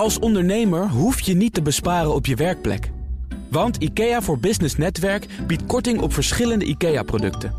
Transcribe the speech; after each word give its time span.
Als 0.00 0.18
ondernemer 0.18 0.88
hoef 0.88 1.20
je 1.20 1.34
niet 1.34 1.54
te 1.54 1.62
besparen 1.62 2.14
op 2.14 2.26
je 2.26 2.34
werkplek. 2.34 2.90
Want 3.50 3.76
IKEA 3.76 4.22
voor 4.22 4.38
Business 4.38 4.76
Netwerk 4.76 5.26
biedt 5.46 5.66
korting 5.66 6.00
op 6.00 6.12
verschillende 6.12 6.64
IKEA-producten. 6.64 7.54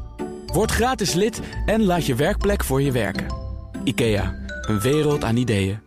Word 0.45 0.71
gratis 0.71 1.13
lid 1.13 1.41
en 1.65 1.83
laat 1.83 2.05
je 2.05 2.15
werkplek 2.15 2.63
voor 2.63 2.81
je 2.81 2.91
werken. 2.91 3.25
IKEA, 3.83 4.35
een 4.61 4.79
wereld 4.79 5.23
aan 5.23 5.37
ideeën. 5.37 5.79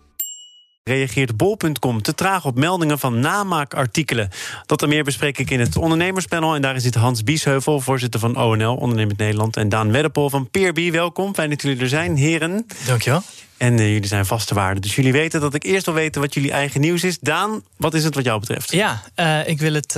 Reageert 0.82 1.37
bol.com 1.37 2.02
te 2.02 2.14
traag 2.14 2.45
op 2.45 2.57
meldingen 2.57 2.98
van 2.98 3.21
namaakartikelen. 3.21 4.29
Dat 4.66 4.82
en 4.82 4.89
meer 4.89 5.05
bespreek 5.05 5.39
ik 5.39 5.50
in 5.50 5.61
het 5.61 5.77
ondernemerspanel. 5.77 6.55
En 6.55 6.62
daar 6.62 6.80
zit 6.80 6.95
Hans 6.95 7.25
Biesheuvel, 7.25 7.80
voorzitter 7.80 8.21
van 8.21 8.36
ONL, 8.36 8.77
Ondernemend 8.77 9.18
Nederland. 9.18 9.57
En 9.57 9.68
Daan 9.68 9.93
Weddepol 9.93 10.30
van 10.30 10.50
Peerby. 10.50 10.91
Welkom, 10.91 11.34
fijn 11.34 11.50
dat 11.50 11.62
jullie 11.62 11.80
er 11.80 11.89
zijn, 11.89 12.16
heren. 12.16 12.66
Dankjewel. 12.86 13.23
En 13.57 13.79
uh, 13.79 13.93
jullie 13.93 14.07
zijn 14.07 14.27
vaste 14.27 14.55
waarden. 14.55 14.82
Dus 14.82 14.95
jullie 14.95 15.12
weten 15.12 15.41
dat 15.41 15.55
ik 15.55 15.64
eerst 15.64 15.87
wil 15.87 15.95
weten 15.95 16.20
wat 16.20 16.34
jullie 16.34 16.50
eigen 16.50 16.80
nieuws 16.80 17.05
is. 17.05 17.18
Daan, 17.18 17.62
wat 17.77 17.95
is 17.95 18.05
het 18.05 18.15
wat 18.15 18.24
jou 18.24 18.41
betreft? 18.41 18.73
Ja, 18.73 19.02
uh, 19.16 19.48
ik 19.48 19.59
wil 19.59 19.74
het, 19.74 19.97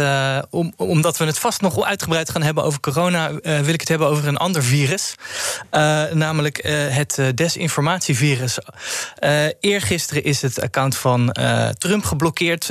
om, 0.51 0.73
omdat 0.77 1.17
we 1.17 1.25
het 1.25 1.39
vast 1.39 1.61
nog 1.61 1.85
uitgebreid 1.85 2.31
gaan 2.31 2.43
hebben 2.43 2.65
over 2.65 2.81
corona, 2.81 3.33
wil 3.43 3.75
ik 3.75 3.81
het 3.81 3.89
hebben 3.89 4.09
over 4.09 4.27
een 4.27 4.37
ander 4.37 4.63
virus. 4.63 5.15
namelijk 6.13 6.61
het 6.91 7.21
desinformatievirus. 7.35 8.59
eergisteren 9.61 10.25
is 10.25 10.43
het 10.43 10.61
account 10.61 10.97
van 10.97 11.37
Trump 11.79 12.05
geblokkeerd. 12.05 12.69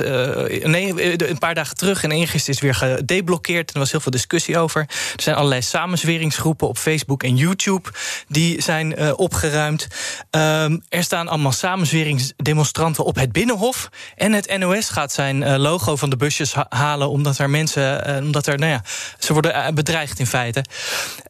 nee, 0.64 1.28
een 1.28 1.38
paar 1.38 1.54
dagen 1.54 1.76
terug. 1.76 2.02
En 2.02 2.10
eergisteren 2.10 2.54
is 2.54 2.60
weer 2.60 2.74
gedeblokkeerd. 2.74 3.72
Er 3.72 3.78
was 3.78 3.90
heel 3.90 4.00
veel 4.00 4.12
discussie 4.12 4.58
over. 4.58 4.80
Er 5.16 5.22
zijn 5.22 5.36
allerlei 5.36 5.62
samenzweringsgroepen 5.62 6.68
op 6.68 6.78
Facebook 6.78 7.22
en 7.22 7.36
YouTube 7.36 7.90
die 8.28 8.62
zijn 8.62 9.16
opgeruimd. 9.16 9.86
Um, 10.30 10.75
er 10.88 11.02
staan 11.02 11.28
allemaal 11.28 11.52
samenzweringsdemonstranten 11.52 13.04
op 13.04 13.16
het 13.16 13.32
Binnenhof. 13.32 13.88
En 14.16 14.32
het 14.32 14.58
NOS 14.58 14.88
gaat 14.88 15.12
zijn 15.12 15.42
uh, 15.42 15.56
logo 15.56 15.96
van 15.96 16.10
de 16.10 16.16
busjes 16.16 16.54
halen. 16.68 17.08
Omdat 17.08 17.38
er 17.38 17.50
mensen. 17.50 18.10
Uh, 18.10 18.24
omdat 18.24 18.46
er, 18.46 18.58
nou 18.58 18.72
ja, 18.72 18.82
ze 19.18 19.32
worden 19.32 19.56
uh, 19.56 19.68
bedreigd 19.68 20.18
in 20.18 20.26
feite. 20.26 20.64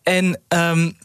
En. 0.03 0.41
Um, 0.48 0.97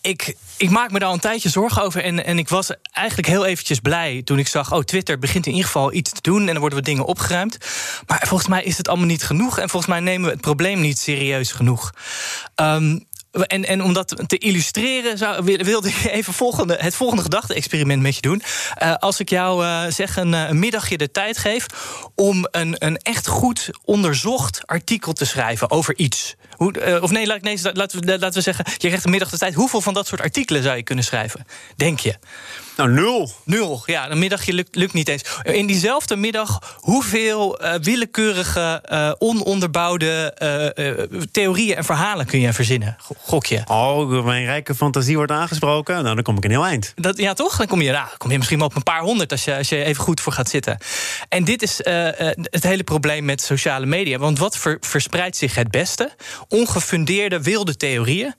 ik, 0.00 0.36
ik, 0.56 0.70
maak 0.70 0.90
me 0.90 0.98
daar 0.98 1.08
al 1.08 1.14
een 1.14 1.20
tijdje 1.20 1.48
zorgen 1.48 1.82
over. 1.82 2.02
En, 2.02 2.24
en 2.24 2.38
ik 2.38 2.48
was 2.48 2.70
eigenlijk 2.92 3.28
heel 3.28 3.44
eventjes 3.44 3.80
blij 3.80 4.22
toen 4.24 4.38
ik 4.38 4.48
zag... 4.48 4.72
oh, 4.72 4.82
Twitter 4.82 5.18
begint 5.18 5.46
in 5.46 5.52
ieder 5.52 5.66
geval 5.66 5.92
iets 5.92 6.10
te 6.10 6.20
doen... 6.22 6.48
en 6.48 6.54
er 6.54 6.60
worden 6.60 6.78
wat 6.78 6.86
dingen 6.86 7.04
opgeruimd. 7.04 7.58
Maar 8.06 8.22
volgens 8.26 8.48
mij 8.48 8.62
is 8.62 8.76
het 8.76 8.88
allemaal 8.88 9.06
niet 9.06 9.24
genoeg... 9.24 9.58
en 9.58 9.68
volgens 9.68 9.92
mij 9.92 10.00
nemen 10.00 10.26
we 10.26 10.32
het 10.32 10.40
probleem 10.40 10.80
niet 10.80 10.98
serieus 10.98 11.52
genoeg. 11.52 11.92
Um, 12.56 13.06
en, 13.44 13.64
en 13.64 13.82
om 13.82 13.92
dat 13.92 14.22
te 14.26 14.38
illustreren, 14.38 15.18
zou, 15.18 15.44
wilde 15.44 15.88
ik 15.88 16.04
even 16.04 16.32
volgende, 16.32 16.76
het 16.80 16.94
volgende 16.94 17.22
gedachte-experiment 17.22 18.02
met 18.02 18.14
je 18.14 18.20
doen. 18.20 18.42
Uh, 18.82 18.94
als 18.94 19.20
ik 19.20 19.28
jou 19.28 19.64
uh, 19.64 19.84
zeg 19.88 20.16
een, 20.16 20.32
een, 20.32 20.58
middagje 20.58 20.96
de 20.96 21.10
tijd 21.10 21.38
geef 21.38 21.66
om 22.14 22.48
een, 22.50 22.74
een 22.78 22.96
echt 22.96 23.26
goed 23.26 23.70
onderzocht 23.84 24.66
artikel 24.66 25.12
te 25.12 25.24
schrijven 25.24 25.70
over 25.70 25.96
iets. 25.96 26.34
Hoe, 26.50 27.00
of 27.00 27.10
nee, 27.10 27.26
laat, 27.26 27.42
nee 27.42 27.58
laten, 27.72 28.00
we, 28.00 28.06
laten 28.06 28.32
we 28.32 28.40
zeggen, 28.40 28.64
je 28.68 28.86
krijgt 28.86 29.04
een 29.04 29.10
middag 29.10 29.30
de 29.30 29.38
tijd. 29.38 29.54
Hoeveel 29.54 29.80
van 29.80 29.94
dat 29.94 30.06
soort 30.06 30.20
artikelen 30.20 30.62
zou 30.62 30.76
je 30.76 30.82
kunnen 30.82 31.04
schrijven? 31.04 31.46
Denk 31.76 32.00
je? 32.00 32.14
Nou, 32.76 32.90
nul. 32.90 33.32
Nul, 33.44 33.82
ja. 33.86 34.10
Een 34.10 34.18
middagje 34.18 34.52
lukt, 34.52 34.74
lukt 34.74 34.92
niet 34.92 35.08
eens. 35.08 35.22
In 35.42 35.66
diezelfde 35.66 36.16
middag, 36.16 36.76
hoeveel 36.80 37.62
uh, 37.62 37.74
willekeurige, 37.74 38.82
uh, 38.92 39.12
ononderbouwde 39.18 40.34
uh, 41.10 41.20
theorieën 41.32 41.76
en 41.76 41.84
verhalen 41.84 42.26
kun 42.26 42.40
je 42.40 42.52
verzinnen? 42.52 42.96
Gok 43.22 43.46
je? 43.46 43.62
Oh, 43.66 44.24
mijn 44.24 44.44
rijke 44.44 44.74
fantasie 44.74 45.16
wordt 45.16 45.32
aangesproken. 45.32 46.02
Nou, 46.02 46.14
dan 46.14 46.24
kom 46.24 46.36
ik 46.36 46.44
een 46.44 46.50
heel 46.50 46.66
eind. 46.66 46.92
Dat, 46.94 47.18
ja, 47.18 47.32
toch? 47.32 47.56
Dan 47.56 47.66
kom 47.66 47.80
je, 47.80 47.90
nou, 47.90 48.08
kom 48.16 48.30
je 48.30 48.36
misschien 48.36 48.58
wel 48.58 48.66
op 48.66 48.76
een 48.76 48.82
paar 48.82 49.00
honderd 49.00 49.32
als 49.32 49.44
je, 49.44 49.56
als 49.56 49.68
je 49.68 49.84
even 49.84 50.02
goed 50.02 50.20
voor 50.20 50.32
gaat 50.32 50.48
zitten. 50.48 50.78
En 51.28 51.44
dit 51.44 51.62
is 51.62 51.76
het 52.50 52.62
hele 52.62 52.84
probleem 52.84 53.24
met 53.24 53.40
sociale 53.40 53.86
media. 53.86 54.18
Want 54.18 54.38
wat 54.38 54.56
ver, 54.56 54.76
verspreidt 54.80 55.36
zich 55.36 55.54
het 55.54 55.70
beste? 55.70 56.10
Ongefundeerde 56.48 57.42
wilde 57.42 57.76
theorieën. 57.76 58.34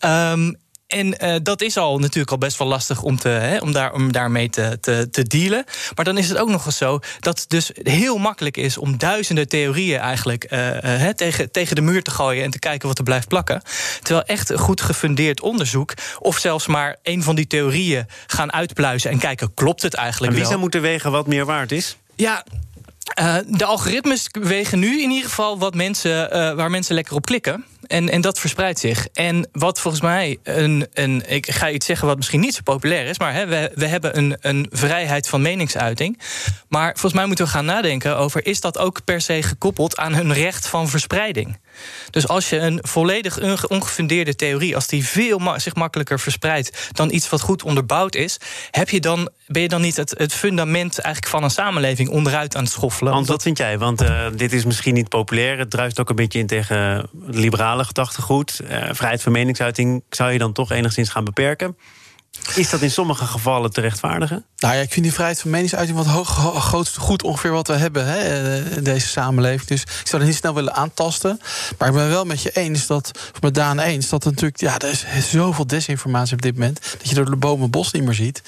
Um, 0.00 0.62
en 0.94 1.14
uh, 1.24 1.36
dat 1.42 1.60
is 1.60 1.76
al 1.76 1.98
natuurlijk 1.98 2.30
al 2.30 2.38
best 2.38 2.58
wel 2.58 2.68
lastig 2.68 3.02
om, 3.02 3.18
te, 3.18 3.28
hè, 3.28 3.58
om, 3.58 3.72
daar, 3.72 3.92
om 3.92 4.12
daarmee 4.12 4.50
te, 4.50 4.78
te, 4.80 5.08
te, 5.10 5.22
dealen. 5.22 5.64
Maar 5.94 6.04
dan 6.04 6.18
is 6.18 6.28
het 6.28 6.38
ook 6.38 6.48
nog 6.48 6.66
eens 6.66 6.76
zo 6.76 6.98
dat 7.20 7.40
het 7.40 7.50
dus 7.50 7.70
heel 7.74 8.18
makkelijk 8.18 8.56
is 8.56 8.78
om 8.78 8.98
duizenden 8.98 9.48
theorieën 9.48 9.98
eigenlijk 9.98 10.52
uh, 10.52 11.02
uh, 11.02 11.08
tegen, 11.08 11.50
tegen 11.50 11.76
de 11.76 11.82
muur 11.82 12.02
te 12.02 12.10
gooien 12.10 12.44
en 12.44 12.50
te 12.50 12.58
kijken 12.58 12.88
wat 12.88 12.98
er 12.98 13.04
blijft 13.04 13.28
plakken. 13.28 13.62
Terwijl 14.02 14.26
echt 14.26 14.52
goed 14.54 14.80
gefundeerd 14.80 15.40
onderzoek, 15.40 15.94
of 16.18 16.38
zelfs 16.38 16.66
maar 16.66 16.96
een 17.02 17.22
van 17.22 17.34
die 17.34 17.46
theorieën 17.46 18.06
gaan 18.26 18.52
uitpluizen 18.52 19.10
en 19.10 19.18
kijken, 19.18 19.54
klopt 19.54 19.82
het 19.82 19.94
eigenlijk? 19.94 20.32
En 20.32 20.38
wie 20.38 20.48
zou 20.48 20.58
moeten 20.58 20.80
wegen 20.80 21.10
wat 21.10 21.26
meer 21.26 21.44
waard 21.44 21.72
is? 21.72 21.96
Ja, 22.14 22.44
uh, 23.20 23.36
de 23.46 23.64
algoritmes 23.64 24.28
wegen 24.32 24.78
nu 24.78 25.02
in 25.02 25.10
ieder 25.10 25.28
geval 25.28 25.58
wat 25.58 25.74
mensen, 25.74 26.36
uh, 26.36 26.54
waar 26.54 26.70
mensen 26.70 26.94
lekker 26.94 27.14
op 27.14 27.26
klikken. 27.26 27.64
En, 27.86 28.08
en 28.08 28.20
dat 28.20 28.38
verspreidt 28.38 28.78
zich. 28.78 29.08
En 29.12 29.48
wat 29.52 29.80
volgens 29.80 30.02
mij 30.02 30.38
een, 30.42 30.86
een. 30.92 31.22
Ik 31.26 31.50
ga 31.50 31.70
iets 31.70 31.86
zeggen 31.86 32.06
wat 32.06 32.16
misschien 32.16 32.40
niet 32.40 32.54
zo 32.54 32.60
populair 32.64 33.06
is. 33.06 33.18
Maar 33.18 33.32
hè, 33.32 33.46
we, 33.46 33.70
we 33.74 33.86
hebben 33.86 34.18
een, 34.18 34.36
een 34.40 34.66
vrijheid 34.70 35.28
van 35.28 35.42
meningsuiting. 35.42 36.18
Maar 36.68 36.92
volgens 36.92 37.12
mij 37.12 37.26
moeten 37.26 37.44
we 37.44 37.50
gaan 37.50 37.64
nadenken 37.64 38.16
over. 38.16 38.46
Is 38.46 38.60
dat 38.60 38.78
ook 38.78 39.04
per 39.04 39.20
se 39.20 39.42
gekoppeld 39.42 39.96
aan 39.96 40.14
hun 40.14 40.32
recht 40.32 40.66
van 40.66 40.88
verspreiding? 40.88 41.58
Dus 42.10 42.28
als 42.28 42.48
je 42.48 42.58
een 42.58 42.78
volledig 42.82 43.68
ongefundeerde 43.68 44.36
theorie, 44.36 44.74
als 44.74 44.86
die 44.86 45.06
veel 45.06 45.38
ma 45.38 45.58
zich 45.58 45.74
makkelijker 45.74 46.20
verspreidt 46.20 46.88
dan 46.92 47.12
iets 47.12 47.28
wat 47.28 47.40
goed 47.40 47.62
onderbouwd 47.62 48.14
is, 48.14 48.38
heb 48.70 48.88
je 48.88 49.00
dan, 49.00 49.30
ben 49.46 49.62
je 49.62 49.68
dan 49.68 49.80
niet 49.80 49.96
het, 49.96 50.14
het 50.18 50.32
fundament 50.32 50.98
eigenlijk 50.98 51.34
van 51.34 51.42
een 51.42 51.50
samenleving 51.50 52.08
onderuit 52.08 52.56
aan 52.56 52.62
het 52.62 52.72
schoffelen? 52.72 53.12
Want 53.12 53.26
wat 53.26 53.42
vind 53.42 53.58
jij? 53.58 53.78
Want 53.78 54.02
uh, 54.02 54.26
dit 54.36 54.52
is 54.52 54.64
misschien 54.64 54.94
niet 54.94 55.08
populair. 55.08 55.58
Het 55.58 55.70
druist 55.70 56.00
ook 56.00 56.08
een 56.08 56.16
beetje 56.16 56.38
in 56.38 56.46
tegen 56.46 57.08
liberale 57.26 57.84
gedachtegoed. 57.84 58.60
Uh, 58.62 58.68
vrijheid 58.90 59.22
van 59.22 59.32
meningsuiting 59.32 60.02
zou 60.10 60.32
je 60.32 60.38
dan 60.38 60.52
toch 60.52 60.70
enigszins 60.70 61.08
gaan 61.08 61.24
beperken. 61.24 61.76
Is 62.54 62.70
dat 62.70 62.80
in 62.80 62.90
sommige 62.90 63.24
gevallen 63.24 63.72
te 63.72 63.80
rechtvaardigen? 63.80 64.44
Nou 64.58 64.74
ja, 64.74 64.80
ik 64.80 64.92
vind 64.92 65.04
die 65.04 65.14
vrijheid 65.14 65.40
van 65.40 65.50
meningsuiting 65.50 65.96
wat 65.96 66.06
hoog, 66.06 66.64
grootste 66.64 67.00
goed 67.00 67.22
ongeveer 67.22 67.50
wat 67.50 67.66
we 67.66 67.74
hebben 67.74 68.06
hè, 68.06 68.76
in 68.76 68.84
deze 68.84 69.06
samenleving. 69.06 69.68
Dus 69.68 69.82
ik 69.82 69.88
zou 70.04 70.18
dat 70.18 70.30
niet 70.30 70.36
snel 70.38 70.54
willen 70.54 70.74
aantasten. 70.74 71.40
Maar 71.78 71.88
ik 71.88 71.94
ben 71.94 72.08
wel 72.08 72.24
met 72.24 72.42
je 72.42 72.50
eens 72.50 72.86
dat, 72.86 73.10
of 73.34 73.40
met 73.40 73.54
Daan 73.54 73.78
eens, 73.78 74.08
dat 74.08 74.24
er 74.24 74.30
natuurlijk, 74.30 74.60
ja, 74.60 74.78
er 74.78 75.16
is 75.16 75.30
zoveel 75.30 75.66
desinformatie 75.66 76.34
op 76.34 76.42
dit 76.42 76.54
moment. 76.54 76.80
Dat 76.98 77.08
je 77.08 77.14
door 77.14 77.30
de 77.30 77.36
bomen 77.36 77.70
bos 77.70 77.92
niet 77.92 78.04
meer 78.04 78.14
ziet. 78.14 78.42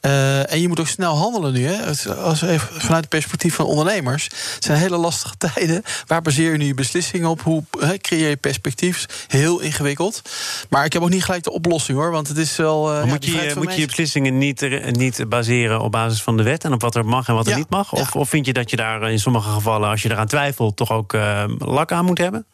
Uh, 0.00 0.52
en 0.52 0.60
je 0.60 0.68
moet 0.68 0.80
ook 0.80 0.86
snel 0.86 1.16
handelen 1.16 1.52
nu. 1.52 1.66
Hè. 1.66 1.86
Als 2.16 2.42
even 2.42 2.68
vanuit 2.80 3.00
het 3.00 3.08
perspectief 3.08 3.54
van 3.54 3.66
ondernemers. 3.66 4.24
Het 4.54 4.64
zijn 4.64 4.78
hele 4.78 4.96
lastige 4.96 5.36
tijden. 5.54 5.82
Waar 6.06 6.22
baseer 6.22 6.52
je 6.52 6.58
nu 6.58 6.64
je 6.64 6.74
beslissingen 6.74 7.28
op? 7.28 7.42
Hoe 7.42 7.64
hè, 7.78 7.98
creëer 7.98 8.28
je 8.28 8.36
perspectief? 8.36 9.26
Heel 9.28 9.60
ingewikkeld. 9.60 10.22
Maar 10.68 10.84
ik 10.84 10.92
heb 10.92 11.02
ook 11.02 11.10
niet 11.10 11.24
gelijk 11.24 11.44
de 11.44 11.52
oplossing 11.52 11.98
hoor. 11.98 12.10
Want 12.10 12.28
het 12.28 12.38
is 12.38 12.56
wel. 12.56 12.94
Uh, 12.94 13.12
moet 13.30 13.40
je, 13.40 13.52
moet 13.56 13.74
je 13.74 13.80
je 13.80 13.86
beslissingen 13.86 14.38
niet, 14.38 14.68
niet 14.90 15.24
baseren 15.28 15.80
op 15.80 15.92
basis 15.92 16.22
van 16.22 16.36
de 16.36 16.42
wet 16.42 16.64
en 16.64 16.72
op 16.72 16.80
wat 16.80 16.94
er 16.94 17.04
mag 17.04 17.28
en 17.28 17.34
wat 17.34 17.44
er 17.46 17.52
Ja, 17.52 17.58
niet 17.58 17.70
mag? 17.70 17.92
Of, 17.92 18.12
ja. 18.14 18.20
of 18.20 18.28
vind 18.28 18.46
je 18.46 18.52
dat 18.52 18.70
je 18.70 18.76
daar 18.76 19.10
in 19.10 19.18
sommige 19.18 19.50
gevallen, 19.50 19.88
als 19.88 20.02
je 20.02 20.10
eraan 20.10 20.26
twijfelt, 20.26 20.76
toch 20.76 20.90
ook 20.90 21.12
uh, 21.12 21.44
lak 21.58 21.92
aan 21.92 22.04
moet 22.04 22.18
hebben? 22.18 22.46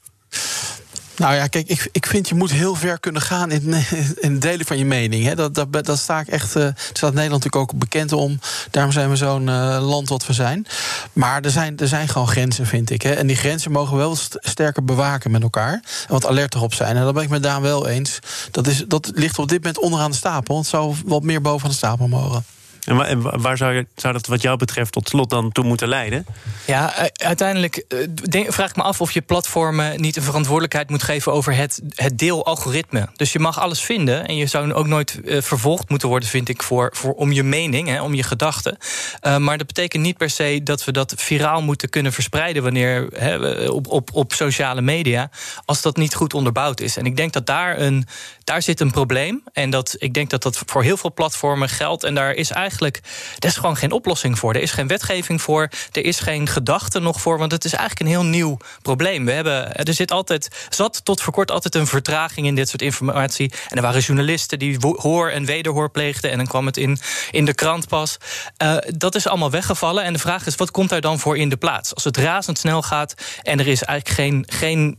Nou 1.19 1.35
ja, 1.35 1.47
kijk, 1.47 1.69
ik, 1.69 1.89
ik 1.93 2.07
vind 2.07 2.29
je 2.29 2.35
moet 2.35 2.51
heel 2.51 2.75
ver 2.75 3.01
kunnen 3.01 3.23
gaan 3.23 3.51
in, 3.51 3.75
in 4.21 4.39
delen 4.39 4.67
van 4.67 4.79
je 4.79 4.85
mening. 4.85 5.25
Hè. 5.25 5.35
Dat, 5.35 5.55
dat, 5.55 5.85
dat 5.85 5.99
sta 5.99 6.21
ik 6.21 6.29
echt. 6.29 6.57
Uh, 6.57 6.69
staat 6.93 7.15
Nederland 7.15 7.45
natuurlijk 7.45 7.73
ook 7.73 7.79
bekend 7.79 8.13
om. 8.13 8.41
Daarom 8.71 8.93
zijn 8.93 9.11
we 9.11 9.17
zo'n 9.17 9.49
uh, 9.49 9.79
land 9.81 10.09
wat 10.09 10.27
we 10.27 10.33
zijn. 10.33 10.67
Maar 11.13 11.43
er 11.43 11.51
zijn, 11.51 11.79
er 11.79 11.89
zijn 11.89 12.09
gewoon 12.09 12.29
grenzen, 12.29 12.67
vind 12.67 12.91
ik. 12.91 13.03
Hè. 13.03 13.13
En 13.13 13.27
die 13.27 13.37
grenzen 13.37 13.73
mogen 13.73 13.93
we 13.93 13.99
wel 13.99 14.17
st 14.17 14.37
sterker 14.41 14.85
bewaken 14.85 15.31
met 15.31 15.43
elkaar. 15.43 15.73
En 15.73 15.83
wat 16.09 16.27
alerter 16.27 16.63
op 16.63 16.75
zijn. 16.75 16.97
En 16.97 17.05
daar 17.05 17.13
ben 17.13 17.23
ik 17.23 17.29
met 17.29 17.43
Daan 17.43 17.63
wel 17.63 17.89
eens. 17.89 18.19
Dat, 18.51 18.67
is, 18.67 18.85
dat 18.87 19.11
ligt 19.15 19.39
op 19.39 19.49
dit 19.49 19.59
moment 19.59 19.83
onderaan 19.83 20.11
de 20.11 20.17
stapel. 20.17 20.57
Het 20.59 20.67
zou 20.67 20.95
wat 21.05 21.23
meer 21.23 21.41
bovenaan 21.41 21.71
de 21.71 21.77
stapel 21.77 22.09
mogen. 22.09 22.45
En, 22.89 22.97
wa 22.97 23.07
en 23.07 23.41
waar 23.41 23.57
zou, 23.57 23.75
je, 23.75 23.87
zou, 23.95 24.13
dat 24.13 24.27
wat 24.27 24.43
jou 24.43 24.57
betreft 24.57 24.93
tot 24.93 25.09
slot 25.09 25.31
dan 25.31 25.53
toe 25.53 25.65
moeten 25.65 25.89
leiden? 25.89 26.27
Ja, 26.67 27.11
uiteindelijk 27.13 27.85
denk, 28.31 28.53
vraag 28.53 28.71
ik 28.71 28.77
me 28.77 28.83
af 28.83 29.01
of 29.01 29.13
je 29.13 29.21
platformen 29.21 30.01
niet 30.01 30.17
een 30.17 30.23
verantwoordelijkheid 30.23 30.91
moet 30.91 31.03
geven 31.03 31.33
over 31.33 31.55
het, 31.55 31.81
het 31.95 32.19
deelalgoritme. 32.19 33.09
Dus 33.17 33.33
je 33.33 33.39
mag 33.39 33.61
alles 33.61 33.81
vinden 33.81 34.27
en 34.27 34.37
je 34.37 34.47
zou 34.47 34.73
ook 34.73 34.87
nooit 34.87 35.21
uh, 35.25 35.43
vervolgd 35.43 35.89
moeten 35.89 36.09
worden, 36.09 36.29
vind 36.29 36.49
ik, 36.49 36.63
voor, 36.63 36.91
voor, 36.95 37.13
om 37.13 37.33
je 37.33 37.43
mening, 37.43 37.89
hè, 37.89 38.03
om 38.03 38.15
je 38.15 38.23
gedachten. 38.23 38.79
Uh, 39.23 39.37
maar 39.37 39.59
dat 39.59 39.67
betekent 39.67 40.03
niet 40.03 40.17
per 40.17 40.31
se 40.31 40.61
dat 40.63 40.85
we 40.85 40.93
dat 40.93 41.15
viraal 41.17 41.63
moeten 41.63 41.89
kunnen 41.89 42.13
verspreiden 42.13 42.63
wanneer 42.63 43.09
hè, 43.13 43.67
op, 43.69 43.87
op, 43.87 44.11
op 44.13 44.33
sociale 44.33 44.81
media, 44.81 45.31
als 45.65 45.83
dat 45.83 45.97
niet 45.97 46.15
goed 46.15 46.35
onderbouwd 46.35 46.81
is. 46.81 46.97
En 46.97 47.07
ik 47.07 47.17
denk 47.17 47.33
dat 47.33 47.47
daar, 47.47 47.81
een, 47.81 48.07
daar 48.45 48.63
zit 48.63 48.81
een 48.81 48.91
probleem. 48.91 49.43
En 49.53 49.71
dat, 49.71 49.97
ik 49.99 50.15
denk 50.15 50.31
dat 50.31 50.43
dat 50.43 50.63
voor 50.67 50.83
heel 50.83 50.97
veel 50.97 51.13
platformen 51.13 51.69
geldt. 51.69 52.05
En 52.05 52.15
daar 52.15 52.35
is 52.35 52.51
eigenlijk 52.51 52.77
eigenlijk, 52.81 53.01
er 53.39 53.49
is 53.49 53.57
gewoon 53.57 53.77
geen 53.77 53.93
oplossing 53.93 54.39
voor. 54.39 54.55
Er 54.55 54.63
is 54.63 54.71
geen 54.71 54.87
wetgeving 54.87 55.43
voor, 55.43 55.69
er 55.93 56.05
is 56.05 56.21
geen 56.21 56.47
gedachte 56.47 57.01
nog 57.01 57.21
voor, 57.21 57.39
want 57.39 57.53
het 57.53 57.65
is 57.65 57.73
eigenlijk 57.73 58.01
een 58.01 58.15
heel 58.17 58.31
nieuw 58.31 58.57
probleem. 58.83 59.25
We 59.25 59.33
hebben, 59.33 59.75
er 59.75 59.95
zit 59.95 60.11
altijd, 60.11 60.49
zat 60.69 61.05
tot 61.05 61.21
voor 61.21 61.33
kort 61.33 61.51
altijd 61.51 61.75
een 61.75 61.87
vertraging 61.87 62.47
in 62.47 62.55
dit 62.55 62.69
soort 62.69 62.83
informatie. 62.83 63.53
En 63.69 63.77
er 63.77 63.83
waren 63.83 64.01
journalisten 64.01 64.59
die 64.59 64.77
hoor 64.81 65.31
en 65.31 65.45
wederhoor 65.45 65.91
pleegden 65.91 66.31
en 66.31 66.37
dan 66.37 66.47
kwam 66.47 66.67
het 66.67 66.77
in, 66.77 66.99
in 67.31 67.45
de 67.45 67.55
krant 67.55 67.89
pas. 67.89 68.17
Uh, 68.63 68.77
dat 68.97 69.15
is 69.15 69.27
allemaal 69.27 69.51
weggevallen 69.51 70.05
en 70.05 70.13
de 70.13 70.19
vraag 70.19 70.47
is, 70.47 70.55
wat 70.55 70.71
komt 70.71 70.89
daar 70.89 71.01
dan 71.01 71.19
voor 71.19 71.37
in 71.37 71.49
de 71.49 71.57
plaats? 71.57 71.95
Als 71.95 72.05
het 72.05 72.17
razendsnel 72.17 72.83
gaat 72.83 73.15
en 73.43 73.59
er 73.59 73.67
is 73.67 73.83
eigenlijk 73.83 74.21
geen, 74.21 74.45
geen 74.49 74.99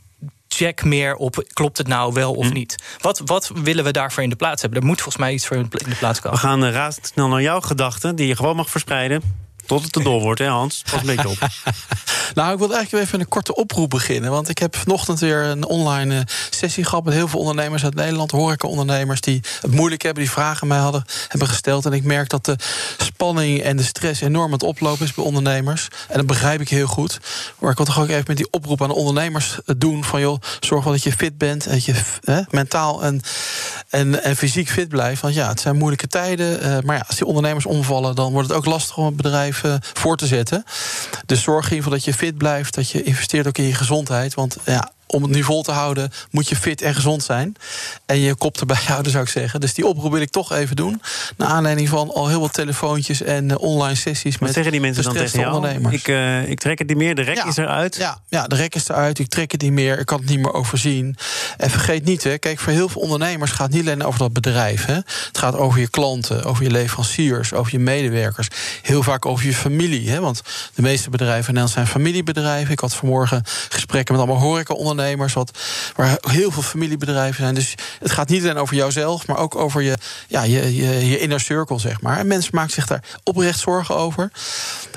check 0.59 0.83
meer 0.83 1.15
op 1.15 1.44
klopt 1.53 1.77
het 1.77 1.88
nou 1.88 2.13
wel 2.13 2.33
of 2.33 2.47
hm. 2.47 2.53
niet. 2.53 2.75
Wat, 3.01 3.21
wat 3.25 3.51
willen 3.53 3.83
we 3.83 3.91
daarvoor 3.91 4.23
in 4.23 4.29
de 4.29 4.35
plaats 4.35 4.61
hebben? 4.61 4.79
Er 4.79 4.85
moet 4.85 5.01
volgens 5.01 5.23
mij 5.23 5.33
iets 5.33 5.47
voor 5.47 5.57
in 5.57 5.69
de 5.69 5.95
plaats 6.00 6.19
komen. 6.19 6.39
We 6.39 6.45
gaan 6.45 6.65
uh, 6.65 6.71
razendsnel 6.71 7.27
naar 7.27 7.41
jouw 7.41 7.59
gedachten, 7.59 8.15
die 8.15 8.27
je 8.27 8.35
gewoon 8.35 8.56
mag 8.56 8.69
verspreiden. 8.69 9.49
Tot 9.69 9.83
het 9.83 9.92
te 9.92 10.04
dol 10.04 10.21
wordt, 10.21 10.39
hè 10.39 10.48
Hans? 10.48 10.83
Pas 10.92 11.01
een 11.06 11.25
op. 11.25 11.38
nou, 12.36 12.54
ik 12.54 12.60
wil 12.60 12.74
eigenlijk 12.74 13.06
even 13.06 13.19
een 13.19 13.27
korte 13.27 13.56
oproep 13.56 13.89
beginnen. 13.89 14.31
Want 14.31 14.50
ik 14.50 14.57
heb 14.57 14.75
vanochtend 14.75 15.19
weer 15.19 15.44
een 15.44 15.66
online 15.66 16.16
eh, 16.16 16.21
sessie 16.50 16.83
gehad... 16.83 17.04
met 17.04 17.13
heel 17.13 17.27
veel 17.27 17.39
ondernemers 17.39 17.83
uit 17.83 17.95
Nederland, 17.95 18.31
horeca-ondernemers... 18.31 19.21
die 19.21 19.42
het 19.62 19.71
moeilijk 19.71 20.01
hebben, 20.01 20.24
die 20.24 20.31
vragen 20.31 20.68
mij 20.68 20.77
hadden, 20.77 21.06
hebben 21.27 21.48
gesteld. 21.48 21.86
En 21.86 21.94
ik 21.94 22.04
merk 22.04 22.30
dat 22.30 22.45
de 22.45 22.56
spanning 22.98 23.62
en 23.62 23.77
de 23.77 23.83
stress 23.83 24.21
enorm 24.21 24.45
aan 24.45 24.51
het 24.51 24.63
oplopen 24.63 25.06
is 25.06 25.13
bij 25.13 25.24
ondernemers. 25.24 25.88
En 26.07 26.18
dat 26.18 26.27
begrijp 26.27 26.62
ik 26.62 26.69
heel 26.69 26.88
goed. 26.88 27.19
Maar 27.60 27.71
ik 27.71 27.77
wil 27.77 27.86
toch 27.86 28.00
ook 28.00 28.10
even 28.10 28.24
met 28.27 28.38
die 28.38 28.51
oproep 28.51 28.81
aan 28.81 28.89
de 28.89 28.95
ondernemers 28.95 29.57
doen... 29.77 30.04
van 30.04 30.21
joh, 30.21 30.42
zorg 30.60 30.83
wel 30.83 30.94
dat 30.94 31.04
je 31.04 31.12
fit 31.12 31.38
bent, 31.38 31.69
dat 31.69 31.86
je 31.86 31.94
hè, 32.24 32.42
mentaal 32.50 33.04
en, 33.04 33.21
en, 33.89 34.24
en 34.24 34.36
fysiek 34.36 34.69
fit 34.69 34.88
blijft. 34.88 35.21
Want 35.21 35.33
ja, 35.33 35.48
het 35.48 35.60
zijn 35.60 35.77
moeilijke 35.77 36.07
tijden. 36.07 36.86
Maar 36.86 36.95
ja, 36.95 37.04
als 37.07 37.16
die 37.16 37.27
ondernemers 37.27 37.66
omvallen, 37.66 38.16
dan 38.16 38.31
wordt 38.31 38.48
het 38.48 38.57
ook 38.57 38.66
lastig 38.66 38.98
om 38.98 39.06
het 39.06 39.16
bedrijf 39.16 39.58
voor 39.94 40.17
te 40.17 40.27
zetten. 40.27 40.63
Dus 41.25 41.41
zorg 41.41 41.71
in 41.71 41.91
dat 41.91 42.03
je 42.03 42.13
fit 42.13 42.38
blijft, 42.38 42.75
dat 42.75 42.89
je 42.89 43.03
investeert 43.03 43.47
ook 43.47 43.57
in 43.57 43.63
je 43.63 43.73
gezondheid. 43.73 44.33
Want 44.33 44.57
ja, 44.65 44.91
om 45.11 45.23
het 45.23 45.31
nu 45.31 45.44
vol 45.44 45.63
te 45.63 45.71
houden, 45.71 46.11
moet 46.31 46.50
je 46.50 46.56
fit 46.56 46.81
en 46.81 46.95
gezond 46.95 47.23
zijn. 47.23 47.56
En 48.06 48.19
je 48.19 48.35
kop 48.35 48.59
erbij 48.59 48.81
houden, 48.88 49.11
zou 49.11 49.23
ik 49.23 49.29
zeggen. 49.29 49.61
Dus 49.61 49.73
die 49.73 49.85
oproep 49.85 50.11
wil 50.11 50.21
ik 50.21 50.29
toch 50.29 50.51
even 50.53 50.75
doen. 50.75 51.01
Naar 51.38 51.47
aanleiding 51.47 51.89
van 51.89 52.13
al 52.13 52.27
heel 52.27 52.39
wat 52.39 52.53
telefoontjes 52.53 53.21
en 53.21 53.50
uh, 53.50 53.57
online 53.59 53.95
sessies. 53.95 54.33
Wat 54.33 54.41
met 54.41 54.53
zeggen 54.53 54.71
die 54.71 54.81
mensen 54.81 55.03
dan 55.03 55.13
tegen 55.13 55.39
jou? 55.39 55.56
Ondernemers. 55.56 55.95
Ik, 55.95 56.07
uh, 56.07 56.50
ik 56.50 56.59
trek 56.59 56.79
het 56.79 56.88
niet 56.88 56.97
meer, 56.97 57.15
de 57.15 57.21
rek 57.21 57.44
is 57.44 57.57
eruit. 57.57 57.95
Ja, 57.95 58.21
ja, 58.27 58.47
de 58.47 58.56
rek 58.56 58.75
is 58.75 58.89
eruit, 58.89 59.19
ik 59.19 59.27
trek 59.27 59.51
het 59.51 59.61
niet 59.61 59.71
meer, 59.71 60.00
ik 60.00 60.06
kan 60.06 60.19
het 60.19 60.29
niet 60.29 60.39
meer 60.39 60.53
overzien. 60.53 61.15
En 61.57 61.69
vergeet 61.69 62.06
niet, 62.06 62.23
hè, 62.23 62.38
kijk, 62.38 62.59
voor 62.59 62.73
heel 62.73 62.89
veel 62.89 63.01
ondernemers 63.01 63.51
gaat 63.51 63.67
het 63.67 63.75
niet 63.75 63.85
alleen 63.85 64.03
over 64.03 64.19
dat 64.19 64.33
bedrijf. 64.33 64.85
Hè. 64.85 64.94
Het 64.94 65.38
gaat 65.38 65.56
over 65.56 65.79
je 65.79 65.88
klanten, 65.88 66.44
over 66.44 66.63
je 66.63 66.71
leveranciers, 66.71 67.53
over 67.53 67.71
je 67.71 67.79
medewerkers. 67.79 68.47
Heel 68.81 69.03
vaak 69.03 69.25
over 69.25 69.45
je 69.45 69.53
familie. 69.53 70.09
Hè, 70.09 70.19
want 70.19 70.41
de 70.73 70.81
meeste 70.81 71.09
bedrijven 71.09 71.47
in 71.47 71.53
Nederland 71.53 71.71
zijn 71.71 71.88
familiebedrijven. 71.88 72.71
Ik 72.71 72.79
had 72.79 72.95
vanmorgen 72.95 73.44
gesprekken 73.69 74.15
met 74.15 74.23
allemaal 74.23 74.44
horeca-ondernemers 74.44 74.97
ondernemers, 75.00 75.34
wat, 75.34 75.57
waar 75.96 76.18
heel 76.22 76.51
veel 76.51 76.62
familiebedrijven 76.62 77.44
zijn. 77.44 77.56
Dus 77.56 77.75
het 78.00 78.12
gaat 78.12 78.30
niet 78.30 78.44
alleen 78.44 78.57
over 78.57 78.75
jouzelf, 78.75 79.28
maar 79.28 79.38
ook 79.38 79.56
over 79.56 79.81
je, 79.81 79.98
ja, 80.28 80.44
je, 80.44 80.75
je, 80.75 81.07
je 81.07 81.19
inner 81.19 81.40
circle, 81.40 81.80
zeg 81.80 82.01
maar. 82.01 82.18
En 82.18 82.28
mensen 82.28 82.56
maken 82.56 82.74
zich 82.74 82.88
daar 82.88 83.04
oprecht 83.24 83.60
zorgen 83.60 83.96
over. 83.96 84.31